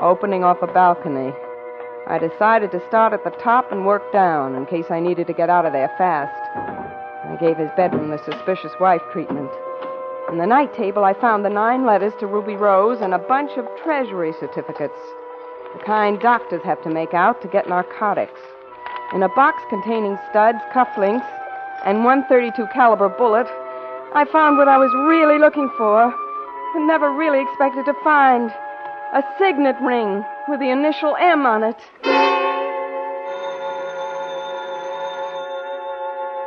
opening 0.01 0.45
off 0.45 0.63
a 0.63 0.67
balcony. 0.67 1.33
I 2.07 2.19
decided 2.19 2.71
to 2.73 2.87
start 2.89 3.13
at 3.13 3.25
the 3.25 3.37
top 3.43 3.71
and 3.71 3.85
work 3.85 4.13
down 4.13 4.55
in 4.55 4.65
case 4.67 4.87
I 4.91 5.01
needed 5.01 5.27
to 5.27 5.35
get 5.35 5.51
out 5.51 5.67
of 5.67 5.73
there 5.73 5.93
fast. 5.99 6.33
I 7.27 7.37
gave 7.37 7.59
his 7.59 7.71
bedroom 7.77 8.09
the 8.11 8.19
suspicious 8.25 8.73
wife 8.81 9.03
treatment. 9.13 9.51
In 10.31 10.39
the 10.39 10.47
night 10.47 10.75
table, 10.75 11.05
I 11.05 11.15
found 11.15 11.45
the 11.45 11.51
nine 11.51 11.85
letters 11.85 12.13
to 12.21 12.27
Ruby 12.27 12.55
Rose 12.55 13.01
and 13.01 13.13
a 13.13 13.19
bunch 13.19 13.53
of 13.59 13.67
treasury 13.83 14.33
certificates, 14.41 14.99
the 15.75 15.85
kind 15.85 16.19
doctors 16.19 16.63
have 16.63 16.83
to 16.85 16.91
make 16.91 17.13
out 17.13 17.43
to 17.43 17.49
get 17.49 17.69
narcotics. 17.69 18.41
In 19.15 19.23
a 19.23 19.29
box 19.31 19.63
containing 19.71 20.19
studs, 20.29 20.59
cufflinks, 20.71 21.25
and 21.87 22.05
132 22.05 22.67
caliber 22.75 23.09
bullet, 23.09 23.47
I 24.13 24.27
found 24.31 24.59
what 24.59 24.69
I 24.69 24.77
was 24.77 24.93
really 25.09 25.39
looking 25.39 25.71
for, 25.79 26.13
but 26.75 26.81
never 26.81 27.11
really 27.11 27.41
expected 27.41 27.87
to 27.87 27.95
find. 28.05 28.51
A 29.15 29.25
signet 29.39 29.77
ring 29.81 30.23
with 30.47 30.61
the 30.61 30.69
initial 30.69 31.17
M 31.17 31.47
on 31.47 31.65
it. 31.65 31.81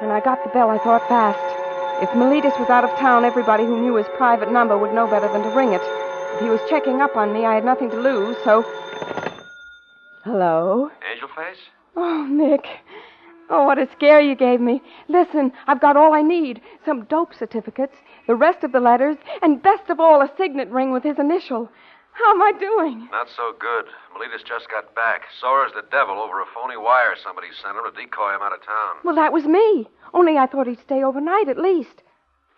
When 0.01 0.11
I 0.11 0.21
got 0.23 0.43
the 0.43 0.51
bell, 0.53 0.69
I 0.69 0.77
thought 0.77 1.07
fast. 1.09 1.41
If 2.03 2.15
Miletus 2.15 2.53
was 2.59 2.69
out 2.69 2.83
of 2.83 2.91
town, 2.99 3.25
everybody 3.25 3.65
who 3.65 3.81
knew 3.81 3.95
his 3.95 4.07
private 4.17 4.51
number 4.51 4.77
would 4.77 4.93
know 4.93 5.07
better 5.07 5.27
than 5.33 5.41
to 5.41 5.49
ring 5.49 5.73
it. 5.73 5.81
If 6.35 6.41
he 6.41 6.49
was 6.49 6.61
checking 6.69 7.01
up 7.01 7.15
on 7.15 7.33
me, 7.33 7.43
I 7.43 7.55
had 7.55 7.65
nothing 7.65 7.89
to 7.89 7.97
lose, 7.99 8.37
so. 8.43 8.61
Hello? 10.23 10.91
Angel 11.11 11.27
Face? 11.35 11.57
Oh, 11.95 12.25
Nick. 12.29 12.65
Oh, 13.49 13.65
what 13.65 13.77
a 13.77 13.89
scare 13.91 14.21
you 14.21 14.33
gave 14.33 14.61
me. 14.61 14.81
Listen, 15.09 15.51
I've 15.67 15.81
got 15.81 15.97
all 15.97 16.13
I 16.13 16.21
need 16.21 16.61
some 16.85 17.03
dope 17.05 17.33
certificates, 17.33 17.95
the 18.25 18.35
rest 18.35 18.63
of 18.63 18.71
the 18.71 18.79
letters, 18.79 19.17
and 19.41 19.61
best 19.61 19.89
of 19.89 19.99
all, 19.99 20.21
a 20.21 20.31
signet 20.37 20.69
ring 20.69 20.91
with 20.91 21.03
his 21.03 21.19
initial. 21.19 21.69
How 22.13 22.31
am 22.31 22.41
I 22.41 22.51
doing? 22.59 23.09
Not 23.11 23.27
so 23.35 23.53
good. 23.59 23.85
Miletus 24.13 24.43
just 24.43 24.69
got 24.69 24.95
back. 24.95 25.23
Sore 25.39 25.65
as 25.65 25.73
the 25.73 25.83
devil 25.91 26.19
over 26.19 26.41
a 26.41 26.45
phony 26.53 26.77
wire 26.77 27.15
somebody 27.21 27.47
sent 27.61 27.77
him 27.77 27.83
to 27.83 27.91
decoy 27.91 28.35
him 28.35 28.41
out 28.41 28.53
of 28.53 28.63
town. 28.65 28.95
Well, 29.03 29.15
that 29.15 29.33
was 29.33 29.45
me. 29.45 29.87
Only 30.13 30.37
I 30.37 30.45
thought 30.45 30.67
he'd 30.67 30.79
stay 30.79 31.03
overnight 31.03 31.47
at 31.47 31.57
least. 31.57 32.03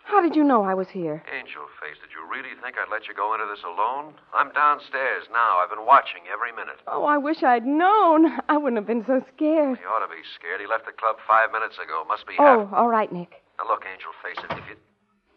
How 0.04 0.20
did 0.20 0.36
you 0.36 0.44
know 0.44 0.62
I 0.62 0.74
was 0.74 0.88
here? 0.92 1.24
Angel 1.32 1.64
Face, 1.80 1.96
did 2.00 2.12
you 2.12 2.22
really 2.28 2.52
think 2.62 2.76
I'd 2.76 2.92
let 2.92 3.08
you 3.08 3.14
go 3.14 3.32
into 3.34 3.46
this 3.48 3.64
alone? 3.64 4.14
I'm 4.36 4.52
downstairs 4.52 5.24
now. 5.32 5.58
I've 5.58 5.70
been 5.72 5.86
watching 5.88 6.28
every 6.30 6.52
minute. 6.52 6.76
Oh, 6.86 7.04
I 7.04 7.16
wish 7.16 7.42
I'd 7.42 7.64
known. 7.66 8.28
I 8.48 8.56
wouldn't 8.56 8.76
have 8.76 8.86
been 8.86 9.04
so 9.08 9.24
scared. 9.34 9.80
You 9.80 9.88
ought 9.88 10.04
to 10.04 10.12
be 10.12 10.20
scared. 10.36 10.60
He 10.60 10.68
left 10.68 10.84
the 10.86 10.92
club 10.92 11.16
five 11.26 11.50
minutes 11.52 11.76
ago. 11.80 12.04
Must 12.06 12.26
be 12.28 12.34
here. 12.36 12.46
Oh, 12.46 12.66
half. 12.68 12.74
all 12.76 12.88
right, 12.88 13.10
Nick. 13.10 13.42
Now 13.58 13.64
look, 13.66 13.82
Angel 13.88 14.12
Face, 14.22 14.38
if 14.44 14.52
if 14.52 14.64
you 14.68 14.76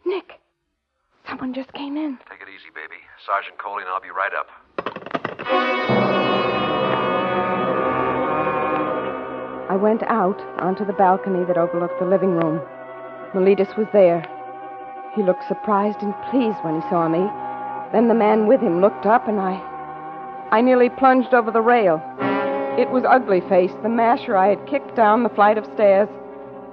Nick, 0.04 0.36
someone 1.26 1.54
just 1.54 1.72
came 1.72 1.96
in. 1.96 2.18
take 2.28 2.40
it 2.44 2.48
easy, 2.52 2.68
baby. 2.76 3.00
Sergeant 3.24 3.56
Coley 3.58 3.82
and 3.82 3.90
I'll 3.90 4.04
be 4.04 4.12
right 4.12 4.32
up. 4.36 4.48
I 9.70 9.76
went 9.76 10.02
out 10.04 10.40
onto 10.60 10.84
the 10.84 10.92
balcony 10.94 11.44
that 11.46 11.56
overlooked 11.58 11.98
the 12.00 12.06
living 12.06 12.30
room. 12.36 12.60
Miletus 13.34 13.68
was 13.76 13.86
there. 13.92 14.24
He 15.18 15.24
looked 15.24 15.48
surprised 15.48 16.00
and 16.00 16.14
pleased 16.30 16.58
when 16.62 16.80
he 16.80 16.88
saw 16.88 17.08
me. 17.08 17.18
Then 17.90 18.06
the 18.06 18.14
man 18.14 18.46
with 18.46 18.60
him 18.60 18.80
looked 18.80 19.04
up, 19.04 19.26
and 19.26 19.40
I. 19.40 19.58
I 20.52 20.60
nearly 20.60 20.90
plunged 20.90 21.34
over 21.34 21.50
the 21.50 21.60
rail. 21.60 22.00
It 22.78 22.88
was 22.90 23.02
Ugly 23.04 23.40
Face, 23.48 23.72
the 23.82 23.88
masher 23.88 24.36
I 24.36 24.46
had 24.46 24.64
kicked 24.68 24.94
down 24.94 25.24
the 25.24 25.28
flight 25.30 25.58
of 25.58 25.64
stairs. 25.74 26.08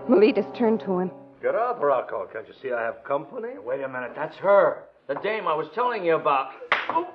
Miletus 0.07 0.45
turned 0.55 0.79
to 0.81 0.99
him. 0.99 1.11
Get 1.41 1.55
up, 1.55 1.81
Rocco. 1.81 2.27
Can't 2.31 2.47
you 2.47 2.53
see 2.61 2.71
I 2.71 2.83
have 2.83 3.03
company? 3.03 3.57
Wait 3.65 3.81
a 3.81 3.87
minute. 3.87 4.11
That's 4.15 4.35
her. 4.37 4.83
The 5.07 5.15
dame 5.15 5.47
I 5.47 5.55
was 5.55 5.67
telling 5.73 6.05
you 6.05 6.13
about. 6.13 6.51
Oh. 6.89 7.07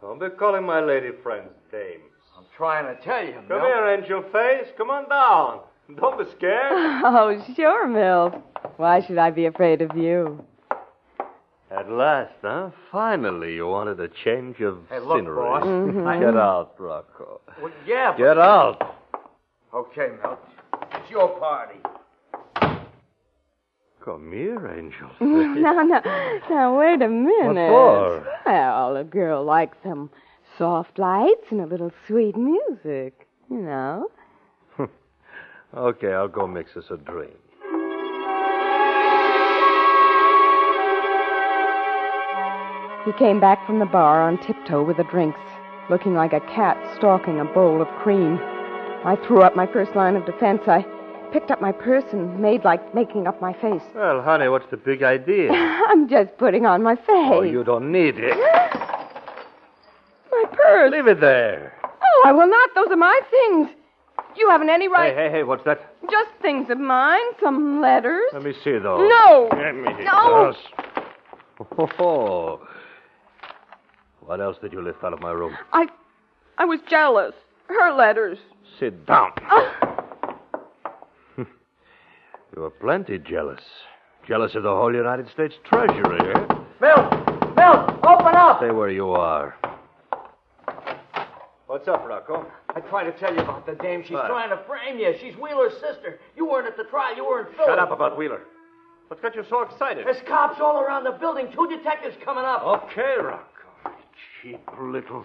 Don't 0.00 0.18
be 0.18 0.30
calling 0.38 0.64
my 0.64 0.80
lady 0.80 1.10
friends 1.22 1.50
dames. 1.70 2.00
I'm 2.34 2.44
trying 2.56 2.86
to 2.96 3.02
tell 3.02 3.22
you, 3.22 3.34
Come 3.34 3.48
Milt. 3.48 3.62
here, 3.62 3.86
Angel 3.88 4.22
Face. 4.32 4.72
Come 4.78 4.88
on 4.88 5.06
down. 5.10 5.60
Don't 6.00 6.16
be 6.18 6.24
scared. 6.34 6.72
Oh, 7.04 7.44
sure, 7.54 7.86
Milt. 7.86 8.36
Why 8.78 9.04
should 9.04 9.18
I 9.18 9.28
be 9.30 9.44
afraid 9.44 9.82
of 9.82 9.94
you? 9.98 10.42
At 11.74 11.90
last, 11.90 12.32
huh? 12.42 12.70
Finally, 12.90 13.54
you 13.54 13.66
wanted 13.66 13.98
a 14.00 14.08
change 14.24 14.60
of 14.60 14.78
Hey, 14.90 14.98
look, 15.00 15.18
scenery. 15.18 15.36
boss. 15.36 15.64
Mhm. 15.64 16.06
I- 16.06 16.18
Get 16.18 16.36
out, 16.36 16.74
Rocco. 16.78 17.40
Well, 17.62 17.72
yeah, 17.86 18.10
but... 18.12 18.18
Get 18.18 18.38
out. 18.38 18.94
Okay, 19.72 20.08
Milt. 20.22 20.38
It's 20.92 21.10
your 21.10 21.28
party. 21.38 21.78
Come 24.04 24.32
here, 24.32 24.68
Angel. 24.68 25.08
no, 25.20 25.82
no. 25.82 26.00
Now, 26.50 26.78
wait 26.78 27.00
a 27.00 27.08
minute. 27.08 27.68
for? 27.70 28.26
Well, 28.44 28.96
a 28.96 29.04
girl 29.04 29.44
likes 29.44 29.78
some 29.82 30.10
soft 30.58 30.98
lights 30.98 31.46
and 31.50 31.60
a 31.60 31.66
little 31.66 31.92
sweet 32.06 32.36
music, 32.36 33.26
you 33.48 33.58
know. 33.62 34.08
okay, 35.74 36.12
I'll 36.12 36.28
go 36.28 36.46
mix 36.46 36.76
us 36.76 36.84
a 36.90 36.96
drink. 36.96 37.32
He 43.04 43.12
came 43.14 43.40
back 43.40 43.66
from 43.66 43.78
the 43.78 43.86
bar 43.86 44.22
on 44.22 44.38
tiptoe 44.38 44.82
with 44.84 44.96
the 44.96 45.04
drinks, 45.04 45.40
looking 45.90 46.14
like 46.14 46.32
a 46.32 46.40
cat 46.40 46.76
stalking 46.96 47.40
a 47.40 47.44
bowl 47.44 47.82
of 47.82 47.88
cream. 48.00 48.38
I 49.04 49.16
threw 49.26 49.42
up 49.42 49.56
my 49.56 49.66
first 49.66 49.96
line 49.96 50.14
of 50.14 50.24
defense. 50.24 50.62
I 50.68 50.86
picked 51.32 51.50
up 51.50 51.60
my 51.60 51.72
purse 51.72 52.04
and 52.12 52.38
made 52.40 52.64
like 52.64 52.94
making 52.94 53.26
up 53.26 53.40
my 53.40 53.52
face. 53.54 53.82
Well, 53.94 54.22
honey, 54.22 54.48
what's 54.48 54.70
the 54.70 54.76
big 54.76 55.02
idea? 55.02 55.50
I'm 55.88 56.08
just 56.08 56.36
putting 56.38 56.64
on 56.66 56.82
my 56.82 56.94
face. 56.94 57.06
oh, 57.08 57.42
you 57.42 57.64
don't 57.64 57.90
need 57.90 58.14
it. 58.18 58.36
My 60.30 60.44
purse. 60.50 60.90
Leave 60.92 61.06
it 61.08 61.20
there. 61.20 61.78
Oh, 61.84 62.22
I 62.24 62.32
will 62.32 62.48
not. 62.48 62.70
Those 62.74 62.88
are 62.90 62.96
my 62.96 63.20
things. 63.30 63.68
You 64.34 64.48
haven't 64.48 64.70
any 64.70 64.88
right. 64.88 65.14
Hey, 65.14 65.24
hey, 65.28 65.30
hey, 65.30 65.42
what's 65.42 65.62
that? 65.64 65.94
Just 66.10 66.30
things 66.40 66.70
of 66.70 66.78
mine. 66.78 67.20
Some 67.40 67.80
letters. 67.82 68.24
Let 68.32 68.42
me 68.42 68.54
see 68.64 68.72
those. 68.78 69.08
No. 69.08 69.48
Let 69.52 69.74
me 69.74 70.04
No. 70.04 70.52
those. 70.52 70.56
Oh, 71.78 71.88
oh. 71.98 72.68
What 74.26 74.40
else 74.40 74.56
did 74.62 74.72
you 74.72 74.82
lift 74.82 75.02
out 75.04 75.12
of 75.12 75.20
my 75.20 75.30
room? 75.32 75.56
I, 75.72 75.86
I 76.58 76.64
was 76.64 76.80
jealous. 76.88 77.34
Her 77.68 77.92
letters. 77.92 78.38
Sit 78.78 79.06
down. 79.06 79.32
You 82.54 82.60
were 82.60 82.68
plenty 82.70 83.18
jealous. 83.18 83.62
Jealous 84.28 84.54
of 84.54 84.62
the 84.62 84.68
whole 84.68 84.94
United 84.94 85.26
States 85.30 85.54
Treasury, 85.64 86.18
eh? 86.20 86.38
Milt! 86.82 87.56
Milt! 87.56 87.90
Open 88.04 88.34
up! 88.36 88.58
Stay 88.58 88.70
where 88.70 88.90
you 88.90 89.08
are. 89.12 89.56
What's 91.66 91.88
up, 91.88 92.06
Rocco? 92.06 92.46
I 92.76 92.80
tried 92.80 93.04
to 93.04 93.12
tell 93.18 93.32
you 93.34 93.40
about 93.40 93.64
the 93.64 93.74
dame. 93.76 94.02
She's 94.02 94.12
What? 94.12 94.26
trying 94.26 94.50
to 94.50 94.62
frame 94.66 94.98
you. 94.98 95.14
She's 95.22 95.34
Wheeler's 95.36 95.72
sister. 95.80 96.18
You 96.36 96.46
weren't 96.46 96.66
at 96.66 96.76
the 96.76 96.84
trial. 96.84 97.16
You 97.16 97.24
were 97.24 97.40
in 97.40 97.46
Philly. 97.54 97.68
Shut 97.68 97.78
up 97.78 97.90
about 97.90 98.18
Wheeler. 98.18 98.42
What's 99.08 99.22
got 99.22 99.34
you 99.34 99.44
so 99.48 99.62
excited? 99.62 100.06
There's 100.06 100.20
cops 100.28 100.60
all 100.60 100.78
around 100.82 101.04
the 101.04 101.12
building. 101.12 101.48
Two 101.54 101.66
detectives 101.74 102.16
coming 102.22 102.44
up. 102.44 102.62
Okay, 102.84 103.14
Rocco 103.18 103.44
cheap 104.42 104.60
little. 104.80 105.24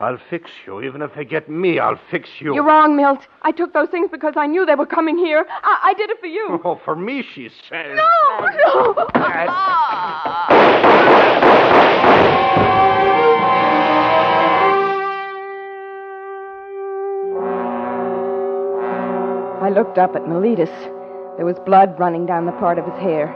I'll 0.00 0.18
fix 0.28 0.50
you. 0.66 0.82
Even 0.82 1.02
if 1.02 1.14
they 1.14 1.24
get 1.24 1.48
me, 1.48 1.78
I'll 1.78 1.98
fix 2.10 2.28
you. 2.40 2.54
You're 2.54 2.64
wrong, 2.64 2.96
Milt. 2.96 3.26
I 3.42 3.52
took 3.52 3.72
those 3.72 3.88
things 3.88 4.10
because 4.10 4.34
I 4.36 4.46
knew 4.46 4.66
they 4.66 4.74
were 4.74 4.86
coming 4.86 5.16
here. 5.16 5.46
I, 5.48 5.80
I 5.84 5.94
did 5.94 6.10
it 6.10 6.20
for 6.20 6.26
you. 6.26 6.60
Oh, 6.64 6.80
for 6.84 6.96
me, 6.96 7.22
she 7.34 7.50
said. 7.68 7.94
No, 7.94 8.02
no. 8.66 9.06
I 19.62 19.70
looked 19.70 19.98
up 19.98 20.14
at 20.16 20.28
Miletus. 20.28 20.70
There 21.36 21.46
was 21.46 21.56
blood 21.64 21.98
running 21.98 22.26
down 22.26 22.46
the 22.46 22.52
part 22.52 22.78
of 22.78 22.84
his 22.84 22.96
hair. 23.00 23.28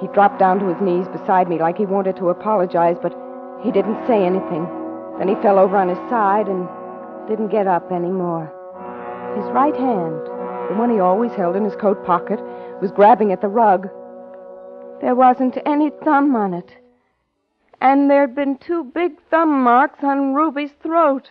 He 0.00 0.06
dropped 0.08 0.38
down 0.38 0.58
to 0.60 0.66
his 0.66 0.80
knees 0.80 1.06
beside 1.08 1.48
me 1.48 1.58
like 1.58 1.76
he 1.76 1.86
wanted 1.86 2.16
to 2.16 2.28
apologize, 2.28 2.96
but 3.02 3.12
he 3.62 3.70
didn't 3.70 4.06
say 4.06 4.24
anything. 4.24 4.66
Then 5.18 5.28
he 5.28 5.34
fell 5.42 5.58
over 5.58 5.76
on 5.76 5.88
his 5.88 5.98
side 6.08 6.48
and 6.48 6.66
didn't 7.28 7.48
get 7.48 7.66
up 7.66 7.92
anymore. 7.92 8.50
His 9.36 9.44
right 9.52 9.76
hand, 9.76 10.26
the 10.68 10.76
one 10.76 10.90
he 10.90 10.98
always 10.98 11.32
held 11.32 11.56
in 11.56 11.64
his 11.64 11.76
coat 11.76 12.04
pocket, 12.04 12.40
was 12.80 12.90
grabbing 12.90 13.32
at 13.32 13.40
the 13.40 13.48
rug. 13.48 13.88
There 15.00 15.14
wasn't 15.14 15.58
any 15.66 15.90
thumb 16.04 16.34
on 16.34 16.54
it. 16.54 16.72
And 17.80 18.10
there'd 18.10 18.34
been 18.34 18.58
two 18.58 18.84
big 18.84 19.12
thumb 19.30 19.62
marks 19.62 20.02
on 20.02 20.34
Ruby's 20.34 20.72
throat. 20.82 21.30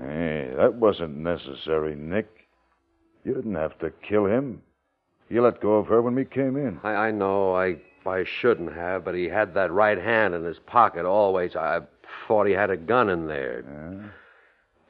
Hey, 0.00 0.50
that 0.56 0.74
wasn't 0.74 1.16
necessary, 1.16 1.94
Nick. 1.94 2.28
You 3.24 3.34
didn't 3.34 3.54
have 3.54 3.78
to 3.80 3.90
kill 4.08 4.26
him. 4.26 4.62
You 5.28 5.42
let 5.42 5.60
go 5.60 5.74
of 5.74 5.86
her 5.88 6.00
when 6.02 6.14
we 6.14 6.24
came 6.24 6.56
in. 6.56 6.78
I, 6.84 6.90
I 7.08 7.10
know 7.10 7.54
I 7.54 7.76
I 8.06 8.24
shouldn't 8.24 8.72
have, 8.74 9.04
but 9.04 9.14
he 9.14 9.24
had 9.24 9.54
that 9.54 9.72
right 9.72 9.98
hand 9.98 10.34
in 10.34 10.44
his 10.44 10.58
pocket 10.60 11.04
always. 11.04 11.56
I 11.56 11.80
thought 12.28 12.46
he 12.46 12.52
had 12.52 12.70
a 12.70 12.76
gun 12.76 13.08
in 13.10 13.26
there. 13.26 13.64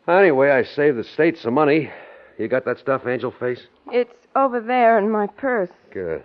Anyway, 0.07 0.51
I 0.51 0.63
saved 0.65 0.99
the 0.99 1.05
state 1.05 1.39
some 1.39 1.55
money. 1.55 1.91
You 2.39 2.49
got 2.49 2.67
that 2.67 2.79
stuff, 2.79 3.07
Angel 3.07 3.31
Face? 3.31 3.63
It's 3.91 4.15
over 4.37 4.61
there 4.61 4.99
in 4.99 5.11
my 5.11 5.27
purse. 5.27 5.71
Good. 5.93 6.23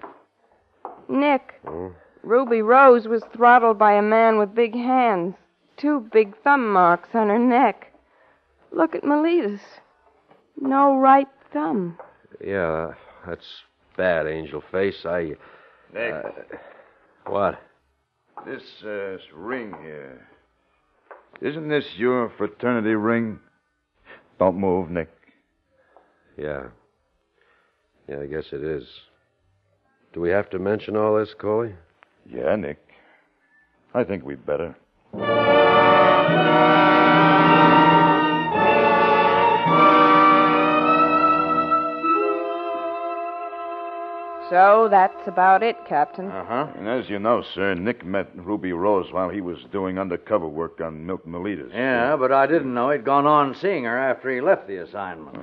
Nick, 1.08 1.54
Hmm? 1.66 1.88
Ruby 2.24 2.62
Rose 2.62 3.08
was 3.08 3.24
throttled 3.34 3.80
by 3.80 3.94
a 3.94 4.02
man 4.02 4.38
with 4.38 4.54
big 4.54 4.74
hands. 4.76 5.36
Two 5.78 6.02
big 6.12 6.36
thumb 6.44 6.72
marks 6.72 7.10
on 7.14 7.30
her 7.30 7.40
neck. 7.40 7.92
Look 8.72 8.94
at 8.94 9.04
Miletus. 9.04 9.62
No 10.60 10.98
right 10.98 11.28
thumb. 11.52 11.98
Yeah, 12.46 12.94
that's 13.26 13.64
bad, 14.02 14.26
Angel 14.26 14.64
Face. 14.72 15.06
I. 15.06 15.36
Nick, 15.94 16.14
Uh, 16.14 16.32
what? 17.28 17.62
This 18.48 18.64
uh, 18.84 19.18
ring 19.36 19.76
here. 19.84 20.28
Isn't 21.40 21.70
this 21.70 21.86
your 21.98 22.32
fraternity 22.36 22.96
ring? 22.96 23.40
Don't 24.40 24.58
move, 24.58 24.90
Nick. 24.90 25.10
Yeah. 26.36 26.64
Yeah, 28.10 28.22
I 28.22 28.26
guess 28.26 28.46
it 28.52 28.64
is. 28.64 28.88
Do 30.14 30.20
we 30.22 30.30
have 30.32 30.50
to 30.50 30.58
mention 30.58 30.98
all 30.98 31.16
this, 31.20 31.36
Coley? 31.40 31.76
Yeah, 32.26 32.56
Nick. 32.56 32.80
I 33.94 34.04
think 34.04 34.26
we'd 34.26 34.44
better. 34.48 34.76
So 44.52 44.90
that's 44.92 45.28
about 45.30 45.64
it, 45.64 45.78
Captain. 45.88 46.28
Uh 46.30 46.44
huh. 46.44 46.68
And 46.76 46.86
as 46.90 47.10
you 47.10 47.20
know, 47.20 47.42
sir, 47.56 47.74
Nick 47.74 48.06
met 48.06 48.30
Ruby 48.36 48.74
Rose 48.74 49.10
while 49.14 49.30
he 49.30 49.40
was 49.40 49.60
doing 49.72 49.98
undercover 49.98 50.46
work 50.46 50.82
on 50.82 51.06
Milt 51.06 51.26
Miletus. 51.26 51.72
Yeah, 51.74 52.18
but 52.18 52.34
I 52.34 52.48
didn't 52.48 52.74
know 52.74 52.90
he'd 52.90 53.06
gone 53.06 53.26
on 53.26 53.56
seeing 53.56 53.86
her 53.86 53.98
after 53.98 54.30
he 54.30 54.42
left 54.42 54.68
the 54.68 54.84
assignment. 54.84 55.38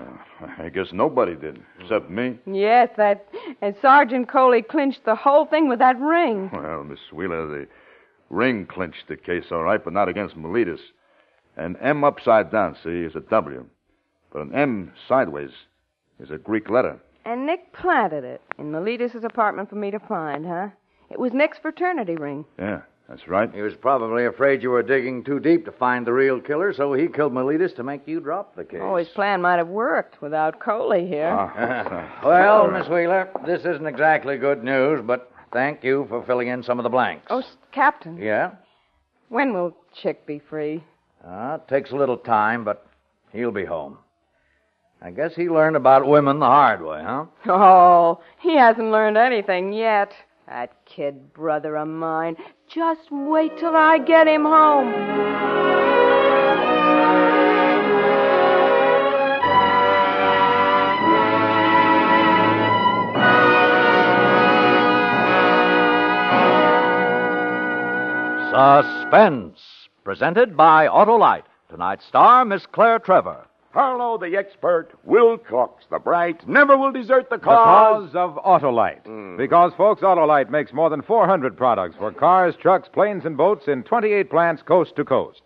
I 0.59 0.69
guess 0.69 0.89
nobody 0.93 1.37
did, 1.37 1.59
except 1.81 2.11
me. 2.11 2.39
Yes, 2.45 2.91
that. 2.99 3.27
And 3.63 3.75
Sergeant 3.81 4.29
Coley 4.29 4.61
clinched 4.61 5.07
the 5.07 5.15
whole 5.15 5.47
thing 5.47 5.71
with 5.71 5.79
that 5.79 5.99
ring. 5.99 6.51
Well, 6.53 6.85
Miss 6.85 7.01
Wheeler, 7.11 7.47
the 7.47 7.67
ring 8.29 8.67
clinched 8.67 9.09
the 9.09 9.17
case, 9.17 9.47
all 9.51 9.63
right, 9.63 9.83
but 9.83 9.95
not 9.95 10.11
against 10.11 10.37
Miletus. 10.37 10.81
An 11.57 11.79
M 11.81 12.05
upside 12.05 12.53
down, 12.53 12.77
see, 12.85 13.05
is 13.05 13.17
a 13.17 13.21
W. 13.21 13.65
But 14.31 14.43
an 14.43 14.55
M 14.55 14.93
sideways 15.09 15.53
is 16.21 16.31
a 16.31 16.37
Greek 16.37 16.69
letter. 16.69 17.01
And 17.25 17.47
Nick 17.47 17.73
planted 17.73 18.25
it 18.25 18.41
in 18.59 18.71
Miletus's 18.73 19.25
apartment 19.25 19.69
for 19.69 19.77
me 19.77 19.91
to 19.91 19.99
find, 19.99 20.47
huh? 20.47 20.69
It 21.11 21.19
was 21.19 21.33
Nick's 21.33 21.59
fraternity 21.59 22.17
ring. 22.17 22.45
Yeah, 22.59 22.81
that's 23.09 23.29
right. 23.29 23.53
He 23.53 23.61
was 23.63 23.75
probably 23.75 24.25
afraid 24.27 24.63
you 24.63 24.71
were 24.71 24.83
digging 24.83 25.25
too 25.25 25.39
deep 25.41 25.65
to 25.67 25.73
find 25.73 26.07
the 26.07 26.13
real 26.13 26.41
killer, 26.41 26.73
so 26.73 26.93
he 26.95 27.09
killed 27.09 27.33
Miletus 27.35 27.73
to 27.75 27.83
make 27.83 28.07
you 28.07 28.21
drop 28.21 28.55
the 28.57 28.65
case. 28.65 28.81
Oh, 28.83 28.97
his 28.97 29.09
plan 29.09 29.43
might 29.43 29.57
have 29.57 29.69
worked 29.69 30.21
without 30.23 30.61
Coley 30.61 31.07
here. 31.07 31.29
Ah. 31.31 32.21
well, 32.25 32.71
Miss 32.71 32.89
Wheeler, 32.89 33.29
this 33.47 33.61
isn't 33.61 33.87
exactly 33.87 34.37
good 34.39 34.63
news, 34.65 35.01
but 35.05 35.31
thank 35.53 35.83
you 35.85 36.07
for 36.09 36.23
filling 36.25 36.49
in 36.49 36.63
some 36.63 36.79
of 36.79 36.83
the 36.83 36.91
blanks. 36.91 37.27
Oh, 37.31 37.41
s- 37.41 37.57
Captain, 37.73 38.17
Yeah? 38.19 38.53
when 39.29 39.53
will 39.53 39.77
Chick 39.95 40.27
be 40.27 40.39
free? 40.39 40.83
Uh, 41.27 41.59
it 41.61 41.69
takes 41.69 41.91
a 41.91 41.97
little 41.97 42.17
time, 42.17 42.65
but 42.65 42.87
he'll 43.33 43.51
be 43.51 43.65
home. 43.65 43.99
I 45.01 45.11
guess 45.13 45.35
he 45.37 45.49
learned 45.49 45.77
about 45.77 46.07
women 46.07 46.41
the 46.41 46.47
hard 46.47 46.83
way, 46.83 47.01
huh? 47.03 47.27
Oh, 47.47 48.21
he 48.41 48.57
hasn't 48.57 48.91
learned 48.91 49.17
anything 49.17 49.73
yet. 49.73 50.13
That 50.49 50.73
kid 50.87 51.33
brother 51.33 51.77
of 51.77 51.89
mine. 51.89 52.37
Just 52.69 53.11
wait 53.11 53.57
till 53.59 53.77
I 53.77 53.99
get 53.99 54.27
him 54.27 54.45
home. 54.45 54.93
Suspense, 68.51 69.61
presented 70.03 70.57
by 70.57 70.89
Autolite. 70.89 71.45
Tonight's 71.71 72.05
star, 72.07 72.45
Miss 72.45 72.67
Claire 72.67 72.99
Trevor. 72.99 73.48
Harlow, 73.79 74.19
the 74.19 74.37
expert, 74.37 74.89
Wilcox, 75.05 75.85
the 75.89 76.01
bright, 76.01 76.49
never 76.49 76.77
will 76.77 76.91
desert 76.91 77.31
the 77.31 77.37
The 77.37 77.45
cause. 77.45 78.11
cause 78.11 78.17
of 78.17 78.35
Autolite. 78.45 79.05
Hmm. 79.07 79.37
Because, 79.37 79.73
folks, 79.77 80.03
Autolite 80.03 80.51
makes 80.51 80.73
more 80.73 80.91
than 80.91 81.01
400 81.01 81.57
products 81.57 81.95
for 81.97 82.11
cars, 82.11 82.57
trucks, 82.57 82.89
planes, 82.93 83.25
and 83.25 83.37
boats 83.37 83.69
in 83.69 83.85
28 83.85 84.31
plants 84.31 84.63
coast 84.63 84.97
to 84.97 85.05
coast. 85.05 85.43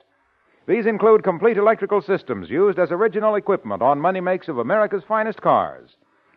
These 0.67 0.87
include 0.87 1.23
complete 1.25 1.59
electrical 1.59 2.01
systems 2.01 2.49
used 2.49 2.79
as 2.79 2.91
original 2.91 3.35
equipment 3.35 3.83
on 3.83 4.01
many 4.01 4.23
makes 4.23 4.49
of 4.49 4.57
America's 4.57 5.05
finest 5.07 5.43
cars. 5.43 5.91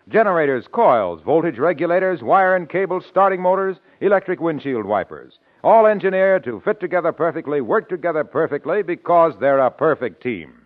Generators, 0.10 0.68
coils, 0.68 1.22
voltage 1.22 1.60
regulators, 1.60 2.22
wire 2.22 2.58
and 2.58 2.68
cable 2.68 3.00
starting 3.00 3.42
motors, 3.42 3.78
electric 4.02 4.42
windshield 4.42 4.84
wipers. 4.86 5.40
All 5.64 5.86
engineered 5.86 6.44
to 6.44 6.60
fit 6.60 6.82
together 6.82 7.14
perfectly, 7.14 7.62
work 7.62 7.88
together 7.88 8.26
perfectly 8.26 8.84
because 8.84 9.32
they're 9.40 9.60
a 9.60 9.72
perfect 9.72 10.22
team. 10.22 10.65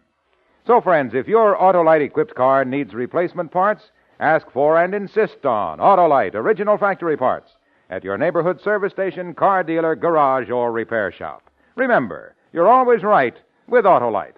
So, 0.70 0.82
friends, 0.82 1.16
if 1.16 1.28
your 1.28 1.58
Autolite 1.58 2.06
equipped 2.06 2.36
car 2.36 2.64
needs 2.64 2.94
replacement 2.94 3.52
parts, 3.52 3.82
ask 4.20 4.46
for 4.52 4.78
and 4.78 4.94
insist 4.94 5.44
on 5.44 5.80
Autolite 5.80 6.36
original 6.36 6.78
factory 6.78 7.18
parts 7.18 7.50
at 7.90 8.04
your 8.04 8.20
neighborhood 8.20 8.62
service 8.62 8.94
station, 8.94 9.34
car 9.34 9.64
dealer, 9.64 9.96
garage, 9.96 10.52
or 10.52 10.72
repair 10.72 11.12
shop. 11.12 11.50
Remember, 11.76 12.36
you're 12.54 12.70
always 12.70 13.02
right 13.02 13.36
with 13.68 13.84
Autolite. 13.86 14.36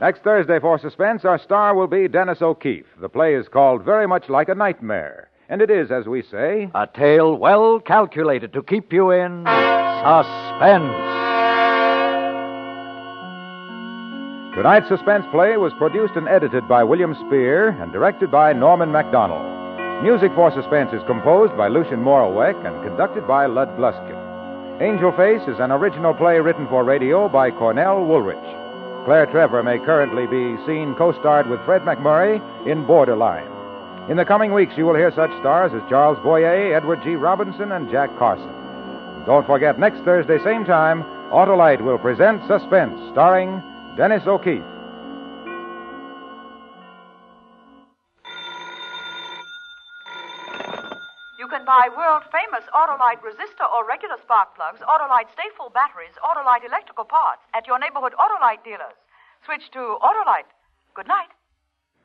Next 0.00 0.22
Thursday 0.22 0.60
for 0.60 0.78
Suspense, 0.78 1.24
our 1.24 1.40
star 1.40 1.74
will 1.74 1.88
be 1.88 2.06
Dennis 2.06 2.42
O'Keefe. 2.42 2.86
The 3.00 3.08
play 3.08 3.34
is 3.34 3.48
called 3.48 3.84
Very 3.84 4.06
Much 4.06 4.28
Like 4.28 4.48
a 4.48 4.54
Nightmare, 4.54 5.27
and 5.48 5.62
it 5.62 5.70
is, 5.70 5.90
as 5.90 6.06
we 6.06 6.22
say, 6.22 6.70
A 6.74 6.86
tale 6.86 7.34
well 7.34 7.80
calculated 7.80 8.52
to 8.52 8.62
keep 8.62 8.92
you 8.92 9.10
in 9.10 9.44
suspense. 9.44 10.94
Tonight's 14.54 14.88
suspense 14.88 15.24
play 15.30 15.56
was 15.56 15.72
produced 15.78 16.14
and 16.16 16.28
edited 16.28 16.66
by 16.68 16.82
William 16.82 17.14
Spier 17.14 17.68
and 17.80 17.92
directed 17.92 18.30
by 18.30 18.52
Norman 18.52 18.90
Macdonnell. 18.90 20.02
Music 20.02 20.32
for 20.34 20.50
Suspense 20.50 20.92
is 20.92 21.02
composed 21.06 21.56
by 21.56 21.68
Lucien 21.68 22.00
Moraweck 22.00 22.54
and 22.66 22.84
conducted 22.84 23.26
by 23.26 23.46
Lud 23.46 23.68
Gluskin. 23.78 24.82
Angel 24.82 25.12
Face 25.12 25.42
is 25.48 25.58
an 25.60 25.70
original 25.72 26.14
play 26.14 26.38
written 26.40 26.66
for 26.68 26.84
radio 26.84 27.28
by 27.28 27.50
Cornell 27.50 27.98
Woolrich. 27.98 29.04
Claire 29.04 29.26
Trevor 29.26 29.62
may 29.62 29.78
currently 29.78 30.26
be 30.26 30.56
seen 30.66 30.94
co-starred 30.96 31.48
with 31.48 31.64
Fred 31.64 31.82
MacMurray 31.82 32.38
in 32.66 32.86
Borderline. 32.86 33.57
In 34.08 34.16
the 34.16 34.24
coming 34.24 34.54
weeks, 34.54 34.72
you 34.74 34.86
will 34.86 34.94
hear 34.94 35.12
such 35.12 35.28
stars 35.40 35.70
as 35.74 35.82
Charles 35.90 36.16
Boyer, 36.24 36.74
Edward 36.74 37.04
G. 37.04 37.14
Robinson, 37.14 37.72
and 37.72 37.90
Jack 37.90 38.08
Carson. 38.16 38.48
Don't 39.26 39.44
forget, 39.44 39.78
next 39.78 40.00
Thursday, 40.00 40.38
same 40.42 40.64
time, 40.64 41.04
Autolite 41.28 41.84
will 41.84 41.98
present 41.98 42.40
Suspense, 42.48 42.96
starring 43.12 43.60
Dennis 43.98 44.24
O'Keefe. 44.24 44.64
You 51.36 51.46
can 51.52 51.68
buy 51.68 51.92
world 51.92 52.24
famous 52.32 52.64
Autolite 52.72 53.20
resistor 53.20 53.68
or 53.76 53.84
regular 53.86 54.16
spark 54.24 54.56
plugs, 54.56 54.80
Autolite 54.88 55.28
stay 55.36 55.52
full 55.54 55.68
batteries, 55.68 56.16
Autolite 56.24 56.64
electrical 56.64 57.04
parts 57.04 57.42
at 57.52 57.66
your 57.66 57.78
neighborhood 57.78 58.14
Autolite 58.16 58.64
dealers. 58.64 58.96
Switch 59.44 59.70
to 59.72 59.98
Autolite. 60.00 60.48
Good 60.96 61.06
night. 61.06 61.28